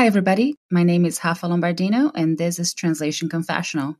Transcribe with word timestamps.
Hi, 0.00 0.06
everybody. 0.06 0.56
My 0.70 0.82
name 0.82 1.04
is 1.04 1.20
Rafa 1.22 1.46
Lombardino, 1.46 2.10
and 2.14 2.38
this 2.38 2.58
is 2.58 2.72
Translation 2.72 3.28
Confessional. 3.28 3.96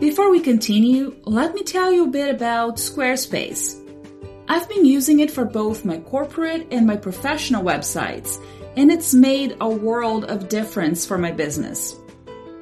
Before 0.00 0.32
we 0.32 0.40
continue, 0.40 1.14
let 1.22 1.54
me 1.54 1.62
tell 1.62 1.92
you 1.92 2.06
a 2.06 2.08
bit 2.08 2.34
about 2.34 2.78
Squarespace. 2.78 3.76
I've 4.48 4.68
been 4.68 4.84
using 4.84 5.20
it 5.20 5.30
for 5.30 5.44
both 5.44 5.84
my 5.84 5.98
corporate 5.98 6.66
and 6.72 6.84
my 6.84 6.96
professional 6.96 7.62
websites, 7.62 8.44
and 8.76 8.90
it's 8.90 9.14
made 9.14 9.56
a 9.60 9.68
world 9.68 10.24
of 10.24 10.48
difference 10.48 11.06
for 11.06 11.16
my 11.16 11.30
business. 11.30 11.94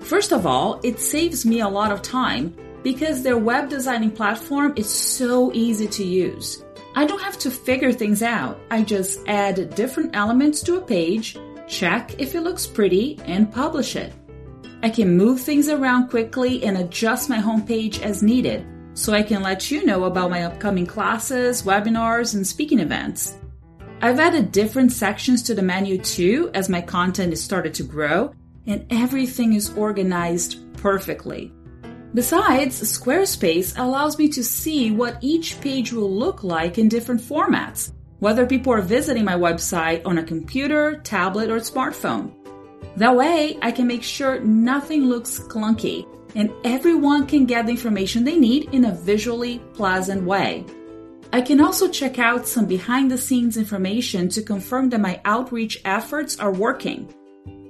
First 0.00 0.30
of 0.30 0.44
all, 0.46 0.78
it 0.84 1.00
saves 1.00 1.46
me 1.46 1.60
a 1.60 1.68
lot 1.68 1.90
of 1.90 2.02
time 2.02 2.54
because 2.82 3.22
their 3.22 3.38
web 3.38 3.68
designing 3.68 4.10
platform 4.10 4.72
is 4.76 4.88
so 4.88 5.52
easy 5.52 5.86
to 5.88 6.04
use. 6.04 6.64
I 6.94 7.04
don't 7.04 7.22
have 7.22 7.38
to 7.40 7.50
figure 7.50 7.92
things 7.92 8.22
out. 8.22 8.58
I 8.70 8.82
just 8.82 9.20
add 9.28 9.74
different 9.74 10.16
elements 10.16 10.62
to 10.62 10.76
a 10.76 10.80
page, 10.80 11.36
check 11.68 12.14
if 12.18 12.34
it 12.34 12.40
looks 12.40 12.66
pretty, 12.66 13.20
and 13.24 13.52
publish 13.52 13.94
it. 13.94 14.12
I 14.82 14.90
can 14.90 15.16
move 15.16 15.40
things 15.40 15.68
around 15.68 16.08
quickly 16.08 16.64
and 16.64 16.78
adjust 16.78 17.28
my 17.28 17.38
homepage 17.38 18.00
as 18.02 18.22
needed, 18.22 18.66
so 18.94 19.12
I 19.12 19.22
can 19.22 19.42
let 19.42 19.70
you 19.70 19.84
know 19.84 20.04
about 20.04 20.30
my 20.30 20.44
upcoming 20.44 20.86
classes, 20.86 21.62
webinars, 21.62 22.34
and 22.34 22.46
speaking 22.46 22.78
events. 22.78 23.36
I've 24.00 24.20
added 24.20 24.52
different 24.52 24.92
sections 24.92 25.42
to 25.44 25.54
the 25.54 25.62
menu 25.62 25.98
too 25.98 26.50
as 26.54 26.68
my 26.68 26.80
content 26.80 27.32
has 27.32 27.42
started 27.42 27.74
to 27.74 27.82
grow, 27.82 28.32
and 28.66 28.86
everything 28.90 29.54
is 29.54 29.76
organized 29.76 30.72
perfectly. 30.74 31.52
Besides, 32.14 32.80
Squarespace 32.82 33.78
allows 33.78 34.18
me 34.18 34.28
to 34.30 34.42
see 34.42 34.90
what 34.90 35.18
each 35.20 35.60
page 35.60 35.92
will 35.92 36.10
look 36.10 36.42
like 36.42 36.78
in 36.78 36.88
different 36.88 37.20
formats, 37.20 37.92
whether 38.18 38.46
people 38.46 38.72
are 38.72 38.80
visiting 38.80 39.24
my 39.24 39.34
website 39.34 40.02
on 40.06 40.18
a 40.18 40.24
computer, 40.24 40.96
tablet, 41.04 41.50
or 41.50 41.58
smartphone. 41.58 42.32
That 42.96 43.14
way, 43.14 43.58
I 43.62 43.70
can 43.70 43.86
make 43.86 44.02
sure 44.02 44.40
nothing 44.40 45.04
looks 45.04 45.38
clunky 45.38 46.06
and 46.34 46.52
everyone 46.64 47.26
can 47.26 47.46
get 47.46 47.66
the 47.66 47.72
information 47.72 48.24
they 48.24 48.38
need 48.38 48.72
in 48.72 48.86
a 48.86 48.92
visually 48.92 49.58
pleasant 49.74 50.24
way. 50.24 50.64
I 51.32 51.42
can 51.42 51.60
also 51.60 51.88
check 51.88 52.18
out 52.18 52.48
some 52.48 52.66
behind 52.66 53.10
the 53.10 53.18
scenes 53.18 53.58
information 53.58 54.30
to 54.30 54.42
confirm 54.42 54.88
that 54.90 55.00
my 55.00 55.20
outreach 55.24 55.80
efforts 55.84 56.38
are 56.40 56.52
working. 56.52 57.12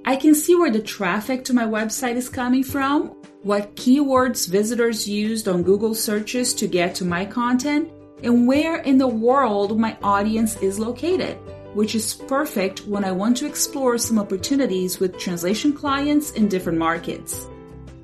I 0.05 0.15
can 0.15 0.33
see 0.33 0.55
where 0.55 0.71
the 0.71 0.81
traffic 0.81 1.43
to 1.45 1.53
my 1.53 1.65
website 1.65 2.15
is 2.15 2.29
coming 2.29 2.63
from, 2.63 3.18
what 3.43 3.75
keywords 3.75 4.47
visitors 4.47 5.07
used 5.07 5.47
on 5.47 5.63
Google 5.63 5.95
searches 5.95 6.53
to 6.55 6.67
get 6.67 6.95
to 6.95 7.05
my 7.05 7.25
content, 7.25 7.89
and 8.23 8.47
where 8.47 8.77
in 8.77 8.97
the 8.97 9.07
world 9.07 9.79
my 9.79 9.97
audience 10.03 10.57
is 10.61 10.77
located 10.77 11.37
which 11.73 11.95
is 11.95 12.13
perfect 12.13 12.85
when 12.87 13.03
I 13.05 13.11
want 13.11 13.37
to 13.37 13.45
explore 13.45 13.97
some 13.97 14.19
opportunities 14.19 14.99
with 14.99 15.17
translation 15.17 15.73
clients 15.73 16.31
in 16.31 16.47
different 16.47 16.79
markets. 16.79 17.47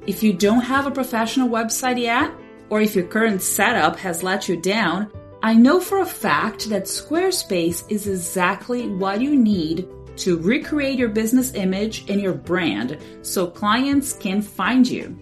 If 0.07 0.21
you 0.21 0.33
don't 0.33 0.61
have 0.61 0.85
a 0.85 0.91
professional 0.91 1.49
website 1.49 1.99
yet, 1.99 2.31
or 2.69 2.81
if 2.81 2.95
your 2.95 3.05
current 3.05 3.41
setup 3.41 3.97
has 3.97 4.23
let 4.23 4.47
you 4.47 4.57
down, 4.57 5.11
I 5.41 5.53
know 5.53 5.79
for 5.79 5.99
a 5.99 6.05
fact 6.05 6.69
that 6.69 6.83
Squarespace 6.83 7.83
is 7.89 8.07
exactly 8.07 8.87
what 8.87 9.21
you 9.21 9.35
need 9.35 9.87
to 10.17 10.37
recreate 10.37 10.97
your 10.97 11.09
business 11.09 11.53
image 11.53 12.09
and 12.09 12.21
your 12.21 12.33
brand 12.33 12.97
so 13.21 13.47
clients 13.47 14.13
can 14.13 14.41
find 14.41 14.87
you. 14.87 15.17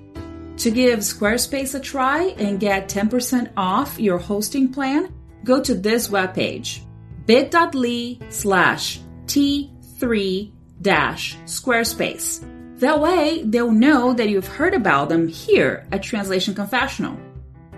To 0.64 0.72
give 0.72 1.00
Squarespace 1.00 1.76
a 1.76 1.80
try 1.82 2.28
and 2.38 2.58
get 2.58 2.88
10% 2.88 3.52
off 3.58 4.00
your 4.00 4.18
hosting 4.18 4.72
plan, 4.72 5.14
go 5.44 5.62
to 5.62 5.76
this 5.76 6.08
webpage 6.08 6.86
bit.ly 7.26 8.18
slash 8.30 9.02
T3 9.26 10.52
dash 10.82 11.36
Squarespace. 11.44 12.48
That 12.80 13.02
way, 13.02 13.44
they'll 13.44 13.74
know 13.74 14.14
that 14.14 14.30
you've 14.30 14.48
heard 14.48 14.74
about 14.74 15.10
them 15.10 15.28
here 15.28 15.86
at 15.92 16.02
Translation 16.02 16.56
Confessional. 16.56 17.20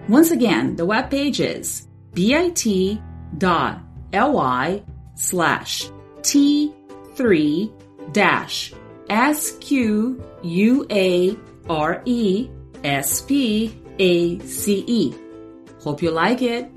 Once 0.07 0.29
again, 0.29 0.75
the 0.75 0.85
webpage 0.85 1.39
is 1.39 1.87
bit.ly 2.13 3.01
slash 5.15 5.89
T3 6.21 8.13
dash 8.13 8.73
S 9.09 9.57
Q 9.57 10.23
U 10.43 10.85
A 10.91 11.35
R 11.67 12.03
E 12.05 12.49
S 12.85 13.21
P 13.21 13.75
A 13.97 14.37
C 14.41 14.83
E. 14.85 15.13
Hope 15.81 16.03
you 16.03 16.11
like 16.11 16.43
it. 16.43 16.69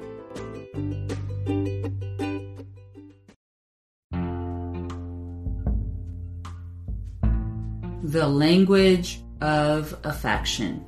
The 8.03 8.27
language 8.27 9.21
of 9.43 9.99
affection. 10.03 10.83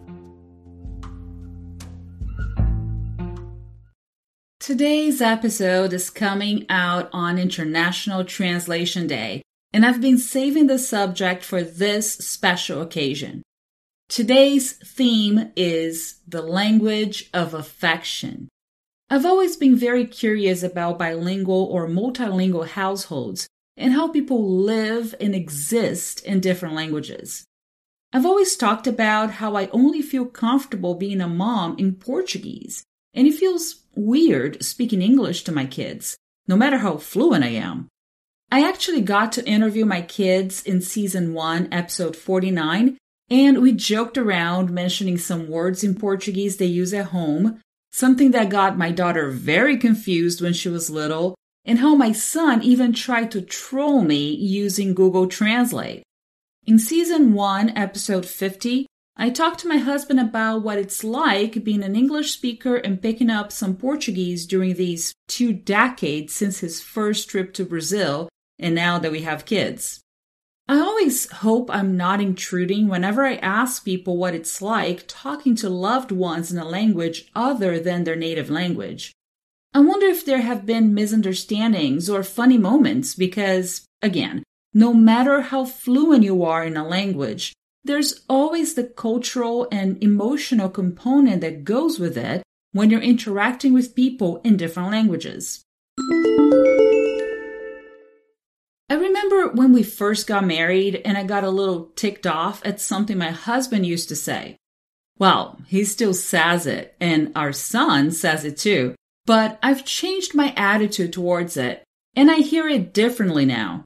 Today's 4.59 5.21
episode 5.21 5.93
is 5.93 6.09
coming 6.09 6.65
out 6.71 7.11
on 7.13 7.39
International 7.39 8.25
Translation 8.25 9.07
Day, 9.07 9.43
and 9.75 9.85
I've 9.85 10.01
been 10.01 10.17
saving 10.17 10.69
the 10.69 10.79
subject 10.79 11.45
for 11.45 11.63
this 11.63 12.11
special 12.11 12.81
occasion. 12.81 13.43
Today's 14.11 14.73
theme 14.73 15.53
is 15.55 16.17
the 16.27 16.43
language 16.43 17.31
of 17.33 17.55
affection. 17.55 18.49
I've 19.09 19.25
always 19.25 19.57
been 19.57 19.77
very 19.77 20.05
curious 20.05 20.65
about 20.65 20.99
bilingual 20.99 21.69
or 21.71 21.87
multilingual 21.87 22.67
households 22.67 23.47
and 23.77 23.93
how 23.93 24.09
people 24.09 24.45
live 24.45 25.15
and 25.21 25.33
exist 25.33 26.25
in 26.25 26.41
different 26.41 26.75
languages. 26.75 27.45
I've 28.13 28.27
always 28.27 28.57
talked 28.57 28.89
about 28.89 29.31
how 29.31 29.55
I 29.55 29.69
only 29.69 30.03
feel 30.03 30.27
comfortable 30.27 30.97
being 30.97 31.21
a 31.21 31.29
mom 31.29 31.79
in 31.79 31.95
Portuguese, 31.95 32.83
and 33.15 33.29
it 33.29 33.37
feels 33.37 33.85
weird 33.95 34.65
speaking 34.65 35.03
English 35.03 35.45
to 35.45 35.53
my 35.53 35.67
kids, 35.67 36.17
no 36.49 36.57
matter 36.57 36.79
how 36.79 36.97
fluent 36.97 37.45
I 37.45 37.51
am. 37.51 37.87
I 38.51 38.69
actually 38.69 39.03
got 39.03 39.31
to 39.33 39.47
interview 39.47 39.85
my 39.85 40.03
kids 40.03 40.65
in 40.65 40.83
season 40.83 41.33
1, 41.33 41.69
episode 41.71 42.17
49, 42.17 42.99
and 43.31 43.63
we 43.63 43.73
joked 43.73 44.19
around 44.19 44.71
mentioning 44.71 45.17
some 45.17 45.49
words 45.49 45.85
in 45.85 45.95
Portuguese 45.95 46.57
they 46.57 46.67
use 46.67 46.93
at 46.93 47.07
home, 47.07 47.61
something 47.93 48.33
that 48.33 48.49
got 48.49 48.77
my 48.77 48.91
daughter 48.91 49.31
very 49.31 49.77
confused 49.77 50.41
when 50.41 50.53
she 50.53 50.69
was 50.69 50.91
little 50.91 51.37
and 51.65 51.79
how 51.79 51.95
my 51.95 52.11
son 52.11 52.63
even 52.63 52.93
tried 52.93 53.31
to 53.31 53.43
troll 53.43 54.03
me 54.03 54.35
using 54.35 54.95
Google 54.95 55.27
Translate. 55.27 56.03
In 56.67 56.79
season 56.79 57.33
1, 57.33 57.77
episode 57.77 58.27
50, 58.27 58.87
I 59.17 59.31
talked 59.31 59.61
to 59.61 59.69
my 59.69 59.77
husband 59.77 60.19
about 60.19 60.63
what 60.63 60.79
it's 60.79 61.05
like 61.05 61.63
being 61.63 61.83
an 61.83 61.95
English 61.95 62.33
speaker 62.33 62.77
and 62.77 63.03
picking 63.03 63.29
up 63.29 63.53
some 63.53 63.77
Portuguese 63.77 64.47
during 64.47 64.75
these 64.75 65.13
two 65.29 65.53
decades 65.53 66.33
since 66.33 66.61
his 66.61 66.81
first 66.81 67.29
trip 67.29 67.53
to 67.55 67.65
Brazil 67.65 68.29
and 68.59 68.75
now 68.75 68.99
that 68.99 69.13
we 69.13 69.23
have 69.23 69.45
kids. 69.45 70.01
I 70.71 70.79
always 70.79 71.29
hope 71.33 71.69
I'm 71.69 71.97
not 71.97 72.21
intruding 72.21 72.87
whenever 72.87 73.27
I 73.27 73.35
ask 73.39 73.85
people 73.85 74.17
what 74.17 74.37
it's 74.37 74.63
like 74.63 75.03
talking 75.09 75.57
to 75.57 75.69
loved 75.69 76.13
ones 76.13 76.53
in 76.53 76.59
a 76.59 76.65
language 76.65 77.29
other 77.35 77.81
than 77.81 78.05
their 78.05 78.15
native 78.15 78.49
language. 78.49 79.11
I 79.75 79.81
wonder 79.81 80.07
if 80.07 80.25
there 80.25 80.43
have 80.43 80.67
been 80.67 80.95
misunderstandings 80.95 82.09
or 82.09 82.23
funny 82.23 82.57
moments 82.57 83.17
because, 83.17 83.85
again, 84.01 84.45
no 84.73 84.95
matter 84.95 85.41
how 85.41 85.65
fluent 85.65 86.23
you 86.23 86.45
are 86.45 86.63
in 86.63 86.77
a 86.77 86.87
language, 86.87 87.53
there's 87.83 88.21
always 88.29 88.75
the 88.75 88.85
cultural 88.85 89.67
and 89.73 90.01
emotional 90.01 90.69
component 90.69 91.41
that 91.41 91.65
goes 91.65 91.99
with 91.99 92.17
it 92.17 92.45
when 92.71 92.91
you're 92.91 93.01
interacting 93.01 93.73
with 93.73 93.97
people 93.97 94.41
in 94.45 94.57
different 94.57 94.93
languages. 94.93 95.65
I 98.91 98.97
remember 98.97 99.49
when 99.49 99.73
we 99.73 99.83
first 99.83 100.27
got 100.27 100.45
married 100.45 101.01
and 101.05 101.17
I 101.17 101.23
got 101.23 101.45
a 101.45 101.51
little 101.51 101.87
ticked 101.97 102.27
off 102.27 102.61
at 102.67 102.81
something 102.81 103.17
my 103.17 103.31
husband 103.31 103.87
used 103.87 104.11
to 104.11 104.17
say. 104.17 104.57
Well, 105.19 105.59
he 105.67 105.85
still 105.85 106.15
says 106.15 106.67
it, 106.67 106.97
and 107.01 107.33
our 107.37 107.53
son 107.53 108.11
says 108.11 108.45
it 108.45 108.59
too 108.59 108.95
but 109.31 109.61
I've 109.63 109.85
changed 109.85 110.35
my 110.35 110.53
attitude 110.57 111.13
towards 111.13 111.57
it, 111.57 111.85
and 112.17 112.33
I 112.33 112.39
hear 112.39 112.69
it 112.69 112.93
differently 112.93 113.45
now. 113.45 113.85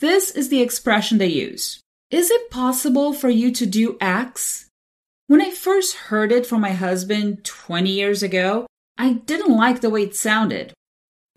This 0.00 0.32
is 0.32 0.48
the 0.48 0.60
expression 0.60 1.18
they 1.18 1.28
use. 1.28 1.80
Is 2.10 2.32
it 2.32 2.50
possible 2.50 3.12
for 3.12 3.30
you 3.30 3.52
to 3.52 3.64
do 3.64 3.96
X? 4.00 4.66
When 5.28 5.40
I 5.40 5.50
first 5.52 5.94
heard 5.94 6.32
it 6.32 6.46
from 6.46 6.60
my 6.60 6.72
husband 6.72 7.44
20 7.44 7.90
years 7.90 8.24
ago, 8.24 8.66
I 8.98 9.12
didn't 9.12 9.56
like 9.56 9.82
the 9.82 9.90
way 9.90 10.02
it 10.02 10.16
sounded. 10.16 10.72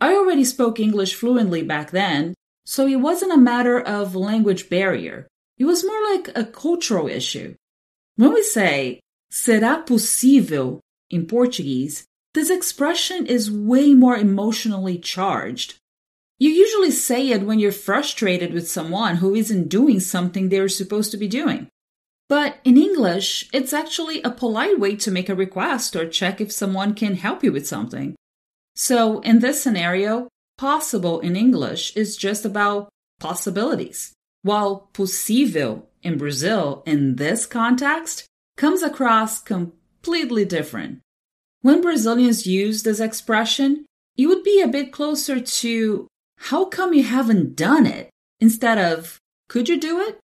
I 0.02 0.16
already 0.16 0.44
spoke 0.44 0.80
English 0.80 1.14
fluently 1.14 1.62
back 1.62 1.92
then, 1.92 2.34
so 2.66 2.88
it 2.88 2.98
wasn't 2.98 3.32
a 3.32 3.38
matter 3.38 3.80
of 3.80 4.16
language 4.16 4.70
barrier. 4.70 5.28
It 5.58 5.66
was 5.66 5.86
more 5.86 6.02
like 6.12 6.30
a 6.36 6.44
cultural 6.44 7.08
issue. 7.08 7.56
When 8.16 8.34
we 8.34 8.44
say 8.44 9.00
será 9.32 9.86
possível 9.86 10.80
in 11.10 11.28
Portuguese, 11.28 12.06
this 12.34 12.50
expression 12.50 13.26
is 13.26 13.52
way 13.52 13.94
more 13.94 14.18
emotionally 14.18 14.98
charged. 14.98 15.76
You 16.38 16.50
usually 16.50 16.92
say 16.92 17.30
it 17.30 17.44
when 17.44 17.60
you're 17.60 17.72
frustrated 17.72 18.54
with 18.54 18.70
someone 18.70 19.18
who 19.18 19.36
isn't 19.36 19.70
doing 19.70 20.02
something 20.02 20.50
they're 20.50 20.68
supposed 20.68 21.12
to 21.12 21.18
be 21.18 21.30
doing. 21.30 21.70
But 22.28 22.58
in 22.66 22.78
English, 22.78 23.48
it's 23.54 23.72
actually 23.72 24.22
a 24.22 24.32
polite 24.32 24.80
way 24.80 24.96
to 24.98 25.12
make 25.12 25.30
a 25.30 25.36
request 25.36 25.96
or 25.96 26.10
check 26.10 26.42
if 26.42 26.52
someone 26.52 26.94
can 26.94 27.16
help 27.16 27.44
you 27.44 27.52
with 27.52 27.68
something. 27.68 28.16
So 28.76 29.20
in 29.22 29.40
this 29.40 29.62
scenario, 29.62 30.28
possible 30.58 31.20
in 31.20 31.36
English 31.36 31.96
is 31.96 32.18
just 32.18 32.46
about 32.46 32.90
possibilities, 33.20 34.14
while 34.42 34.90
possível 34.94 35.84
in 36.04 36.18
Brazil 36.18 36.84
in 36.86 37.16
this 37.16 37.46
context 37.46 38.26
comes 38.58 38.84
across 38.84 39.42
completely 39.42 40.46
different. 40.46 41.00
When 41.62 41.82
Brazilians 41.82 42.46
use 42.46 42.84
this 42.84 43.00
expression, 43.00 43.86
it 44.18 44.28
would 44.28 44.44
be 44.44 44.62
a 44.62 44.68
bit 44.68 44.92
closer 44.92 45.40
to 45.40 46.08
how 46.38 46.66
come 46.66 46.94
you 46.94 47.04
haven't 47.04 47.56
done 47.56 47.86
it? 47.86 48.10
Instead 48.40 48.78
of, 48.78 49.18
could 49.48 49.68
you 49.68 49.80
do 49.80 50.00
it? 50.02 50.20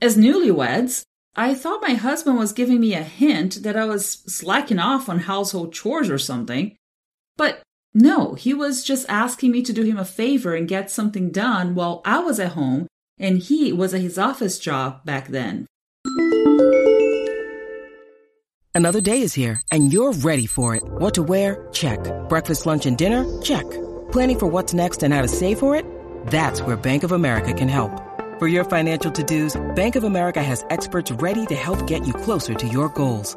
As 0.00 0.16
newlyweds, 0.16 1.02
I 1.36 1.54
thought 1.54 1.82
my 1.82 1.94
husband 1.94 2.38
was 2.38 2.52
giving 2.52 2.80
me 2.80 2.94
a 2.94 3.02
hint 3.02 3.62
that 3.62 3.76
I 3.76 3.86
was 3.86 4.06
slacking 4.08 4.78
off 4.78 5.08
on 5.08 5.20
household 5.20 5.72
chores 5.72 6.10
or 6.10 6.18
something. 6.18 6.76
But 7.36 7.62
no, 7.94 8.34
he 8.34 8.52
was 8.52 8.84
just 8.84 9.06
asking 9.08 9.52
me 9.52 9.62
to 9.62 9.72
do 9.72 9.82
him 9.82 9.96
a 9.96 10.04
favor 10.04 10.54
and 10.54 10.66
get 10.66 10.90
something 10.90 11.30
done 11.30 11.76
while 11.76 12.02
I 12.04 12.18
was 12.18 12.40
at 12.40 12.52
home 12.52 12.88
and 13.18 13.38
he 13.38 13.72
was 13.72 13.94
at 13.94 14.00
his 14.00 14.18
office 14.18 14.58
job 14.58 15.04
back 15.04 15.28
then. 15.28 15.66
Another 18.74 19.00
day 19.00 19.22
is 19.22 19.32
here 19.32 19.62
and 19.70 19.92
you're 19.92 20.12
ready 20.12 20.46
for 20.46 20.74
it. 20.74 20.82
What 20.84 21.14
to 21.14 21.22
wear? 21.22 21.68
Check. 21.72 22.00
Breakfast, 22.28 22.66
lunch, 22.66 22.86
and 22.86 22.98
dinner? 22.98 23.40
Check. 23.40 23.70
Planning 24.10 24.40
for 24.40 24.46
what's 24.48 24.74
next 24.74 25.04
and 25.04 25.14
how 25.14 25.22
to 25.22 25.28
save 25.28 25.60
for 25.60 25.76
it? 25.76 25.86
That's 26.26 26.60
where 26.62 26.76
Bank 26.76 27.04
of 27.04 27.12
America 27.12 27.52
can 27.52 27.68
help. 27.68 27.92
For 28.40 28.48
your 28.48 28.64
financial 28.64 29.12
to-dos, 29.12 29.54
Bank 29.76 29.94
of 29.94 30.02
America 30.02 30.42
has 30.42 30.64
experts 30.70 31.12
ready 31.12 31.46
to 31.46 31.54
help 31.54 31.86
get 31.86 32.04
you 32.04 32.12
closer 32.12 32.54
to 32.54 32.66
your 32.66 32.88
goals. 32.88 33.36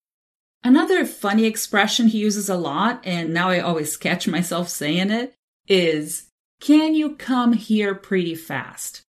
Another 0.63 1.05
funny 1.05 1.45
expression 1.45 2.07
he 2.07 2.19
uses 2.19 2.47
a 2.47 2.55
lot, 2.55 3.01
and 3.03 3.33
now 3.33 3.49
I 3.49 3.59
always 3.59 3.97
catch 3.97 4.27
myself 4.27 4.69
saying 4.69 5.09
it, 5.09 5.33
is, 5.67 6.27
Can 6.59 6.93
you 6.93 7.15
come 7.15 7.53
here 7.53 7.95
pretty 7.95 8.35
fast? 8.35 9.01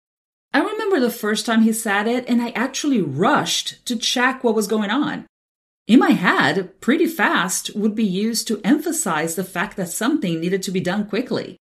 I 0.53 0.61
remember 0.61 1.01
the 1.01 1.11
first 1.11 1.47
time 1.47 1.63
he 1.63 1.73
said 1.73 2.07
it, 2.07 2.29
and 2.29 2.41
I 2.41 2.51
actually 2.51 3.01
rushed 3.01 3.85
to 3.87 3.97
check 3.97 4.45
what 4.45 4.55
was 4.55 4.69
going 4.69 4.91
on. 4.91 5.27
In 5.89 5.99
my 5.99 6.11
head, 6.11 6.81
pretty 6.81 7.07
fast 7.07 7.75
would 7.75 7.97
be 7.97 8.05
used 8.05 8.47
to 8.47 8.61
emphasize 8.63 9.35
the 9.35 9.43
fact 9.43 9.77
that 9.77 9.89
something 9.89 10.41
needed 10.41 10.63
to 10.65 10.71
be 10.71 10.81
done 10.81 11.07
quickly. 11.07 11.57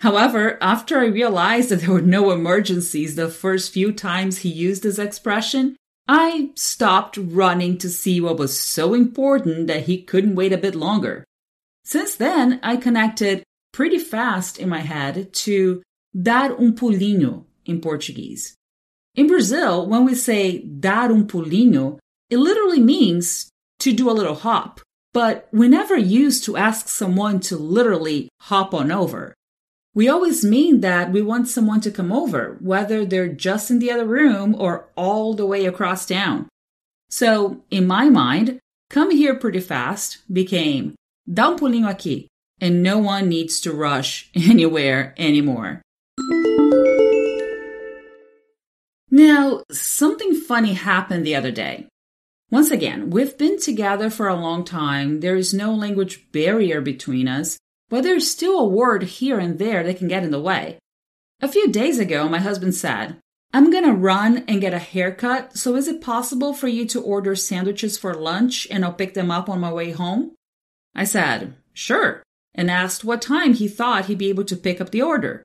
However, 0.00 0.58
after 0.60 0.98
I 0.98 1.06
realized 1.06 1.68
that 1.68 1.82
there 1.82 1.92
were 1.92 2.00
no 2.00 2.32
emergencies 2.32 3.14
the 3.14 3.28
first 3.28 3.72
few 3.72 3.92
times 3.92 4.38
he 4.38 4.48
used 4.48 4.82
this 4.82 4.98
expression, 4.98 5.76
I 6.12 6.50
stopped 6.56 7.16
running 7.18 7.78
to 7.78 7.88
see 7.88 8.20
what 8.20 8.36
was 8.36 8.58
so 8.58 8.94
important 8.94 9.68
that 9.68 9.84
he 9.84 10.02
couldn't 10.02 10.34
wait 10.34 10.52
a 10.52 10.58
bit 10.58 10.74
longer. 10.74 11.24
Since 11.84 12.16
then, 12.16 12.58
I 12.64 12.78
connected 12.78 13.44
pretty 13.72 14.00
fast 14.00 14.58
in 14.58 14.68
my 14.68 14.80
head 14.80 15.32
to 15.44 15.84
dar 16.20 16.50
um 16.58 16.74
pulinho 16.74 17.44
in 17.64 17.80
Portuguese. 17.80 18.56
In 19.14 19.28
Brazil, 19.28 19.86
when 19.86 20.04
we 20.04 20.16
say 20.16 20.58
dar 20.58 21.12
um 21.12 21.28
pulinho, 21.28 22.00
it 22.28 22.38
literally 22.38 22.80
means 22.80 23.48
to 23.78 23.92
do 23.92 24.10
a 24.10 24.18
little 24.18 24.34
hop, 24.34 24.80
but 25.14 25.48
we 25.52 25.68
never 25.68 25.96
use 25.96 26.40
to 26.40 26.56
ask 26.56 26.88
someone 26.88 27.38
to 27.38 27.56
literally 27.56 28.28
hop 28.40 28.74
on 28.74 28.90
over. 28.90 29.32
We 29.92 30.08
always 30.08 30.44
mean 30.44 30.82
that 30.82 31.10
we 31.10 31.20
want 31.20 31.48
someone 31.48 31.80
to 31.80 31.90
come 31.90 32.12
over, 32.12 32.56
whether 32.60 33.04
they're 33.04 33.28
just 33.28 33.70
in 33.70 33.80
the 33.80 33.90
other 33.90 34.06
room 34.06 34.54
or 34.54 34.88
all 34.94 35.34
the 35.34 35.46
way 35.46 35.66
across 35.66 36.06
town. 36.06 36.48
So, 37.08 37.64
in 37.70 37.88
my 37.88 38.08
mind, 38.08 38.60
come 38.88 39.10
here 39.10 39.34
pretty 39.34 39.60
fast 39.60 40.18
became 40.32 40.94
dá 41.28 41.46
um 41.46 41.58
pulinho 41.58 41.88
aqui, 41.90 42.28
and 42.60 42.82
no 42.82 42.98
one 42.98 43.28
needs 43.28 43.60
to 43.62 43.72
rush 43.72 44.30
anywhere 44.34 45.12
anymore. 45.18 45.82
Now, 49.10 49.64
something 49.72 50.34
funny 50.34 50.74
happened 50.74 51.26
the 51.26 51.34
other 51.34 51.50
day. 51.50 51.88
Once 52.48 52.70
again, 52.70 53.10
we've 53.10 53.36
been 53.36 53.58
together 53.58 54.08
for 54.08 54.28
a 54.28 54.36
long 54.36 54.64
time. 54.64 55.18
There 55.18 55.36
is 55.36 55.52
no 55.52 55.74
language 55.74 56.30
barrier 56.30 56.80
between 56.80 57.26
us, 57.26 57.58
but 57.90 58.02
there's 58.02 58.30
still 58.30 58.58
a 58.58 58.66
word 58.66 59.02
here 59.02 59.38
and 59.38 59.58
there 59.58 59.82
that 59.82 59.98
can 59.98 60.08
get 60.08 60.22
in 60.22 60.30
the 60.30 60.40
way. 60.40 60.78
A 61.42 61.48
few 61.48 61.70
days 61.70 61.98
ago, 61.98 62.28
my 62.28 62.38
husband 62.38 62.74
said, 62.74 63.18
I'm 63.52 63.70
gonna 63.70 63.92
run 63.92 64.44
and 64.46 64.60
get 64.60 64.72
a 64.72 64.78
haircut, 64.78 65.58
so 65.58 65.74
is 65.74 65.88
it 65.88 66.00
possible 66.00 66.54
for 66.54 66.68
you 66.68 66.86
to 66.86 67.02
order 67.02 67.34
sandwiches 67.34 67.98
for 67.98 68.14
lunch 68.14 68.66
and 68.70 68.84
I'll 68.84 68.94
pick 68.94 69.14
them 69.14 69.30
up 69.30 69.48
on 69.48 69.60
my 69.60 69.72
way 69.72 69.90
home? 69.90 70.32
I 70.94 71.04
said, 71.04 71.56
sure, 71.74 72.22
and 72.54 72.70
asked 72.70 73.04
what 73.04 73.20
time 73.20 73.54
he 73.54 73.66
thought 73.68 74.06
he'd 74.06 74.18
be 74.18 74.28
able 74.28 74.44
to 74.44 74.56
pick 74.56 74.80
up 74.80 74.90
the 74.90 75.02
order. 75.02 75.42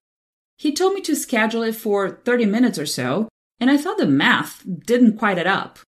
He 0.58 0.72
told 0.72 0.94
me 0.94 1.02
to 1.02 1.16
schedule 1.16 1.64
it 1.64 1.76
for 1.76 2.10
30 2.10 2.46
minutes 2.46 2.78
or 2.78 2.86
so, 2.86 3.28
and 3.60 3.72
I 3.72 3.78
thought 3.78 3.98
the 3.98 4.06
math 4.06 4.64
didn't 4.86 5.18
quite 5.18 5.40
add 5.40 5.48
up. 5.48 5.80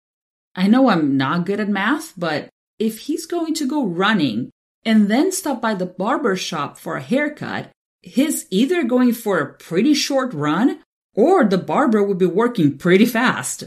I 0.54 0.68
know 0.68 0.88
I'm 0.88 1.16
not 1.16 1.44
good 1.44 1.60
at 1.60 1.68
math, 1.68 2.14
but 2.16 2.48
if 2.78 3.00
he's 3.00 3.26
going 3.26 3.54
to 3.54 3.68
go 3.68 3.84
running 3.84 4.50
and 4.86 5.08
then 5.08 5.32
stop 5.32 5.60
by 5.60 5.74
the 5.74 5.84
barber 5.84 6.36
shop 6.36 6.78
for 6.78 6.96
a 6.96 7.02
haircut, 7.02 7.70
he's 8.02 8.46
either 8.50 8.84
going 8.84 9.12
for 9.12 9.40
a 9.40 9.52
pretty 9.52 9.92
short 9.94 10.32
run 10.32 10.80
or 11.12 11.44
the 11.44 11.58
barber 11.58 12.02
would 12.02 12.18
be 12.18 12.26
working 12.26 12.78
pretty 12.78 13.04
fast. 13.04 13.64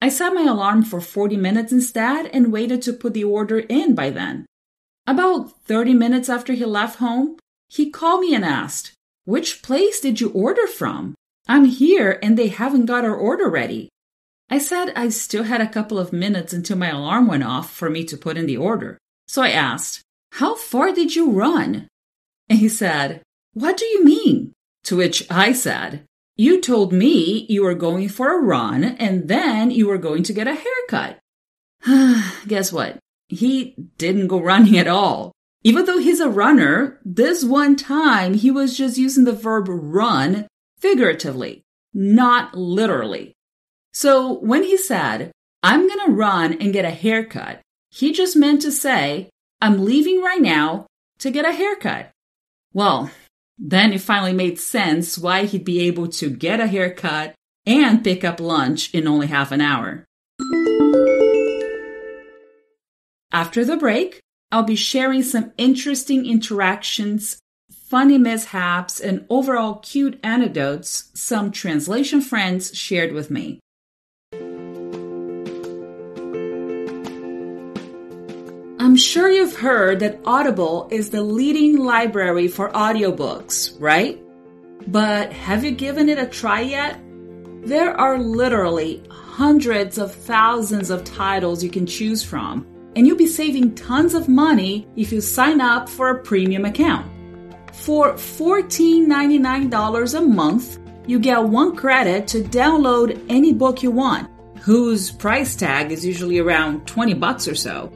I 0.00 0.08
set 0.10 0.32
my 0.32 0.42
alarm 0.42 0.84
for 0.84 1.00
40 1.00 1.36
minutes 1.36 1.72
instead 1.72 2.26
and 2.26 2.52
waited 2.52 2.82
to 2.82 2.92
put 2.92 3.14
the 3.14 3.24
order 3.24 3.58
in 3.58 3.94
by 3.96 4.10
then. 4.10 4.46
About 5.06 5.50
30 5.64 5.94
minutes 5.94 6.28
after 6.28 6.52
he 6.52 6.64
left 6.64 6.98
home, 6.98 7.36
he 7.68 7.90
called 7.90 8.20
me 8.20 8.34
and 8.34 8.44
asked, 8.44 8.92
Which 9.24 9.60
place 9.60 9.98
did 9.98 10.20
you 10.20 10.30
order 10.30 10.66
from? 10.66 11.14
I'm 11.48 11.64
here 11.64 12.18
and 12.22 12.38
they 12.38 12.48
haven't 12.48 12.86
got 12.86 13.04
our 13.04 13.14
order 13.14 13.48
ready. 13.48 13.88
I 14.50 14.58
said 14.58 14.92
I 14.94 15.08
still 15.08 15.44
had 15.44 15.60
a 15.60 15.68
couple 15.68 15.98
of 15.98 16.12
minutes 16.12 16.52
until 16.52 16.76
my 16.76 16.90
alarm 16.90 17.26
went 17.26 17.42
off 17.42 17.72
for 17.72 17.90
me 17.90 18.04
to 18.04 18.16
put 18.16 18.36
in 18.36 18.46
the 18.46 18.58
order. 18.58 18.98
So 19.26 19.42
I 19.42 19.50
asked, 19.50 20.02
how 20.34 20.56
far 20.56 20.92
did 20.92 21.14
you 21.14 21.30
run? 21.30 21.86
And 22.48 22.58
he 22.58 22.68
said, 22.68 23.22
What 23.52 23.76
do 23.76 23.84
you 23.84 24.04
mean? 24.04 24.52
To 24.84 24.96
which 24.96 25.24
I 25.30 25.52
said, 25.52 26.06
You 26.36 26.60
told 26.60 26.92
me 26.92 27.46
you 27.48 27.62
were 27.62 27.74
going 27.74 28.08
for 28.08 28.34
a 28.34 28.42
run 28.42 28.82
and 28.82 29.28
then 29.28 29.70
you 29.70 29.86
were 29.86 29.98
going 29.98 30.24
to 30.24 30.32
get 30.32 30.48
a 30.48 30.56
haircut. 30.56 31.20
Guess 32.48 32.72
what? 32.72 32.98
He 33.28 33.76
didn't 33.96 34.26
go 34.26 34.40
running 34.40 34.76
at 34.76 34.88
all. 34.88 35.30
Even 35.62 35.86
though 35.86 35.98
he's 35.98 36.18
a 36.18 36.28
runner, 36.28 36.98
this 37.04 37.44
one 37.44 37.76
time 37.76 38.34
he 38.34 38.50
was 38.50 38.76
just 38.76 38.98
using 38.98 39.22
the 39.22 39.32
verb 39.32 39.66
run 39.68 40.48
figuratively, 40.80 41.62
not 41.94 42.56
literally. 42.56 43.34
So 43.92 44.32
when 44.40 44.64
he 44.64 44.76
said, 44.76 45.30
I'm 45.62 45.86
gonna 45.86 46.12
run 46.12 46.54
and 46.54 46.72
get 46.72 46.84
a 46.84 46.90
haircut, 46.90 47.60
he 47.88 48.12
just 48.12 48.34
meant 48.34 48.62
to 48.62 48.72
say, 48.72 49.30
I'm 49.64 49.82
leaving 49.82 50.20
right 50.20 50.42
now 50.42 50.84
to 51.20 51.30
get 51.30 51.46
a 51.46 51.52
haircut. 51.52 52.10
Well, 52.74 53.10
then 53.56 53.94
it 53.94 54.02
finally 54.02 54.34
made 54.34 54.60
sense 54.60 55.16
why 55.16 55.46
he'd 55.46 55.64
be 55.64 55.80
able 55.80 56.08
to 56.08 56.28
get 56.28 56.60
a 56.60 56.66
haircut 56.66 57.34
and 57.64 58.04
pick 58.04 58.24
up 58.24 58.40
lunch 58.40 58.92
in 58.92 59.08
only 59.08 59.26
half 59.26 59.52
an 59.52 59.62
hour. 59.62 60.04
After 63.32 63.64
the 63.64 63.78
break, 63.78 64.20
I'll 64.52 64.64
be 64.64 64.76
sharing 64.76 65.22
some 65.22 65.54
interesting 65.56 66.26
interactions, 66.26 67.38
funny 67.72 68.18
mishaps, 68.18 69.00
and 69.00 69.24
overall 69.30 69.76
cute 69.76 70.20
anecdotes 70.22 71.10
some 71.14 71.50
translation 71.50 72.20
friends 72.20 72.76
shared 72.76 73.12
with 73.12 73.30
me. 73.30 73.60
I'm 78.94 78.98
sure 78.98 79.28
you've 79.28 79.56
heard 79.56 79.98
that 80.00 80.20
Audible 80.24 80.86
is 80.88 81.10
the 81.10 81.20
leading 81.20 81.78
library 81.78 82.46
for 82.46 82.70
audiobooks, 82.70 83.74
right? 83.80 84.22
But 84.86 85.32
have 85.32 85.64
you 85.64 85.72
given 85.72 86.08
it 86.08 86.16
a 86.16 86.26
try 86.26 86.60
yet? 86.60 87.00
There 87.64 87.92
are 88.00 88.20
literally 88.20 89.02
hundreds 89.10 89.98
of 89.98 90.14
thousands 90.14 90.90
of 90.90 91.02
titles 91.02 91.64
you 91.64 91.70
can 91.70 91.86
choose 91.86 92.22
from, 92.22 92.64
and 92.94 93.04
you'll 93.04 93.16
be 93.16 93.26
saving 93.26 93.74
tons 93.74 94.14
of 94.14 94.28
money 94.28 94.86
if 94.94 95.10
you 95.10 95.20
sign 95.20 95.60
up 95.60 95.88
for 95.88 96.10
a 96.10 96.22
premium 96.22 96.64
account. 96.64 97.10
For 97.72 98.12
$14.99 98.12 100.14
a 100.14 100.20
month, 100.20 100.78
you 101.08 101.18
get 101.18 101.42
one 101.42 101.74
credit 101.74 102.28
to 102.28 102.44
download 102.44 103.20
any 103.28 103.52
book 103.52 103.82
you 103.82 103.90
want, 103.90 104.30
whose 104.60 105.10
price 105.10 105.56
tag 105.56 105.90
is 105.90 106.06
usually 106.06 106.38
around 106.38 106.86
20 106.86 107.14
bucks 107.14 107.48
or 107.48 107.56
so. 107.56 107.92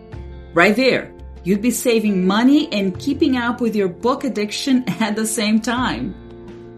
Right 0.54 0.74
there, 0.74 1.12
you'd 1.44 1.62
be 1.62 1.70
saving 1.70 2.26
money 2.26 2.72
and 2.72 2.98
keeping 2.98 3.36
up 3.36 3.60
with 3.60 3.76
your 3.76 3.88
book 3.88 4.24
addiction 4.24 4.84
at 5.00 5.16
the 5.16 5.26
same 5.26 5.60
time. 5.60 6.14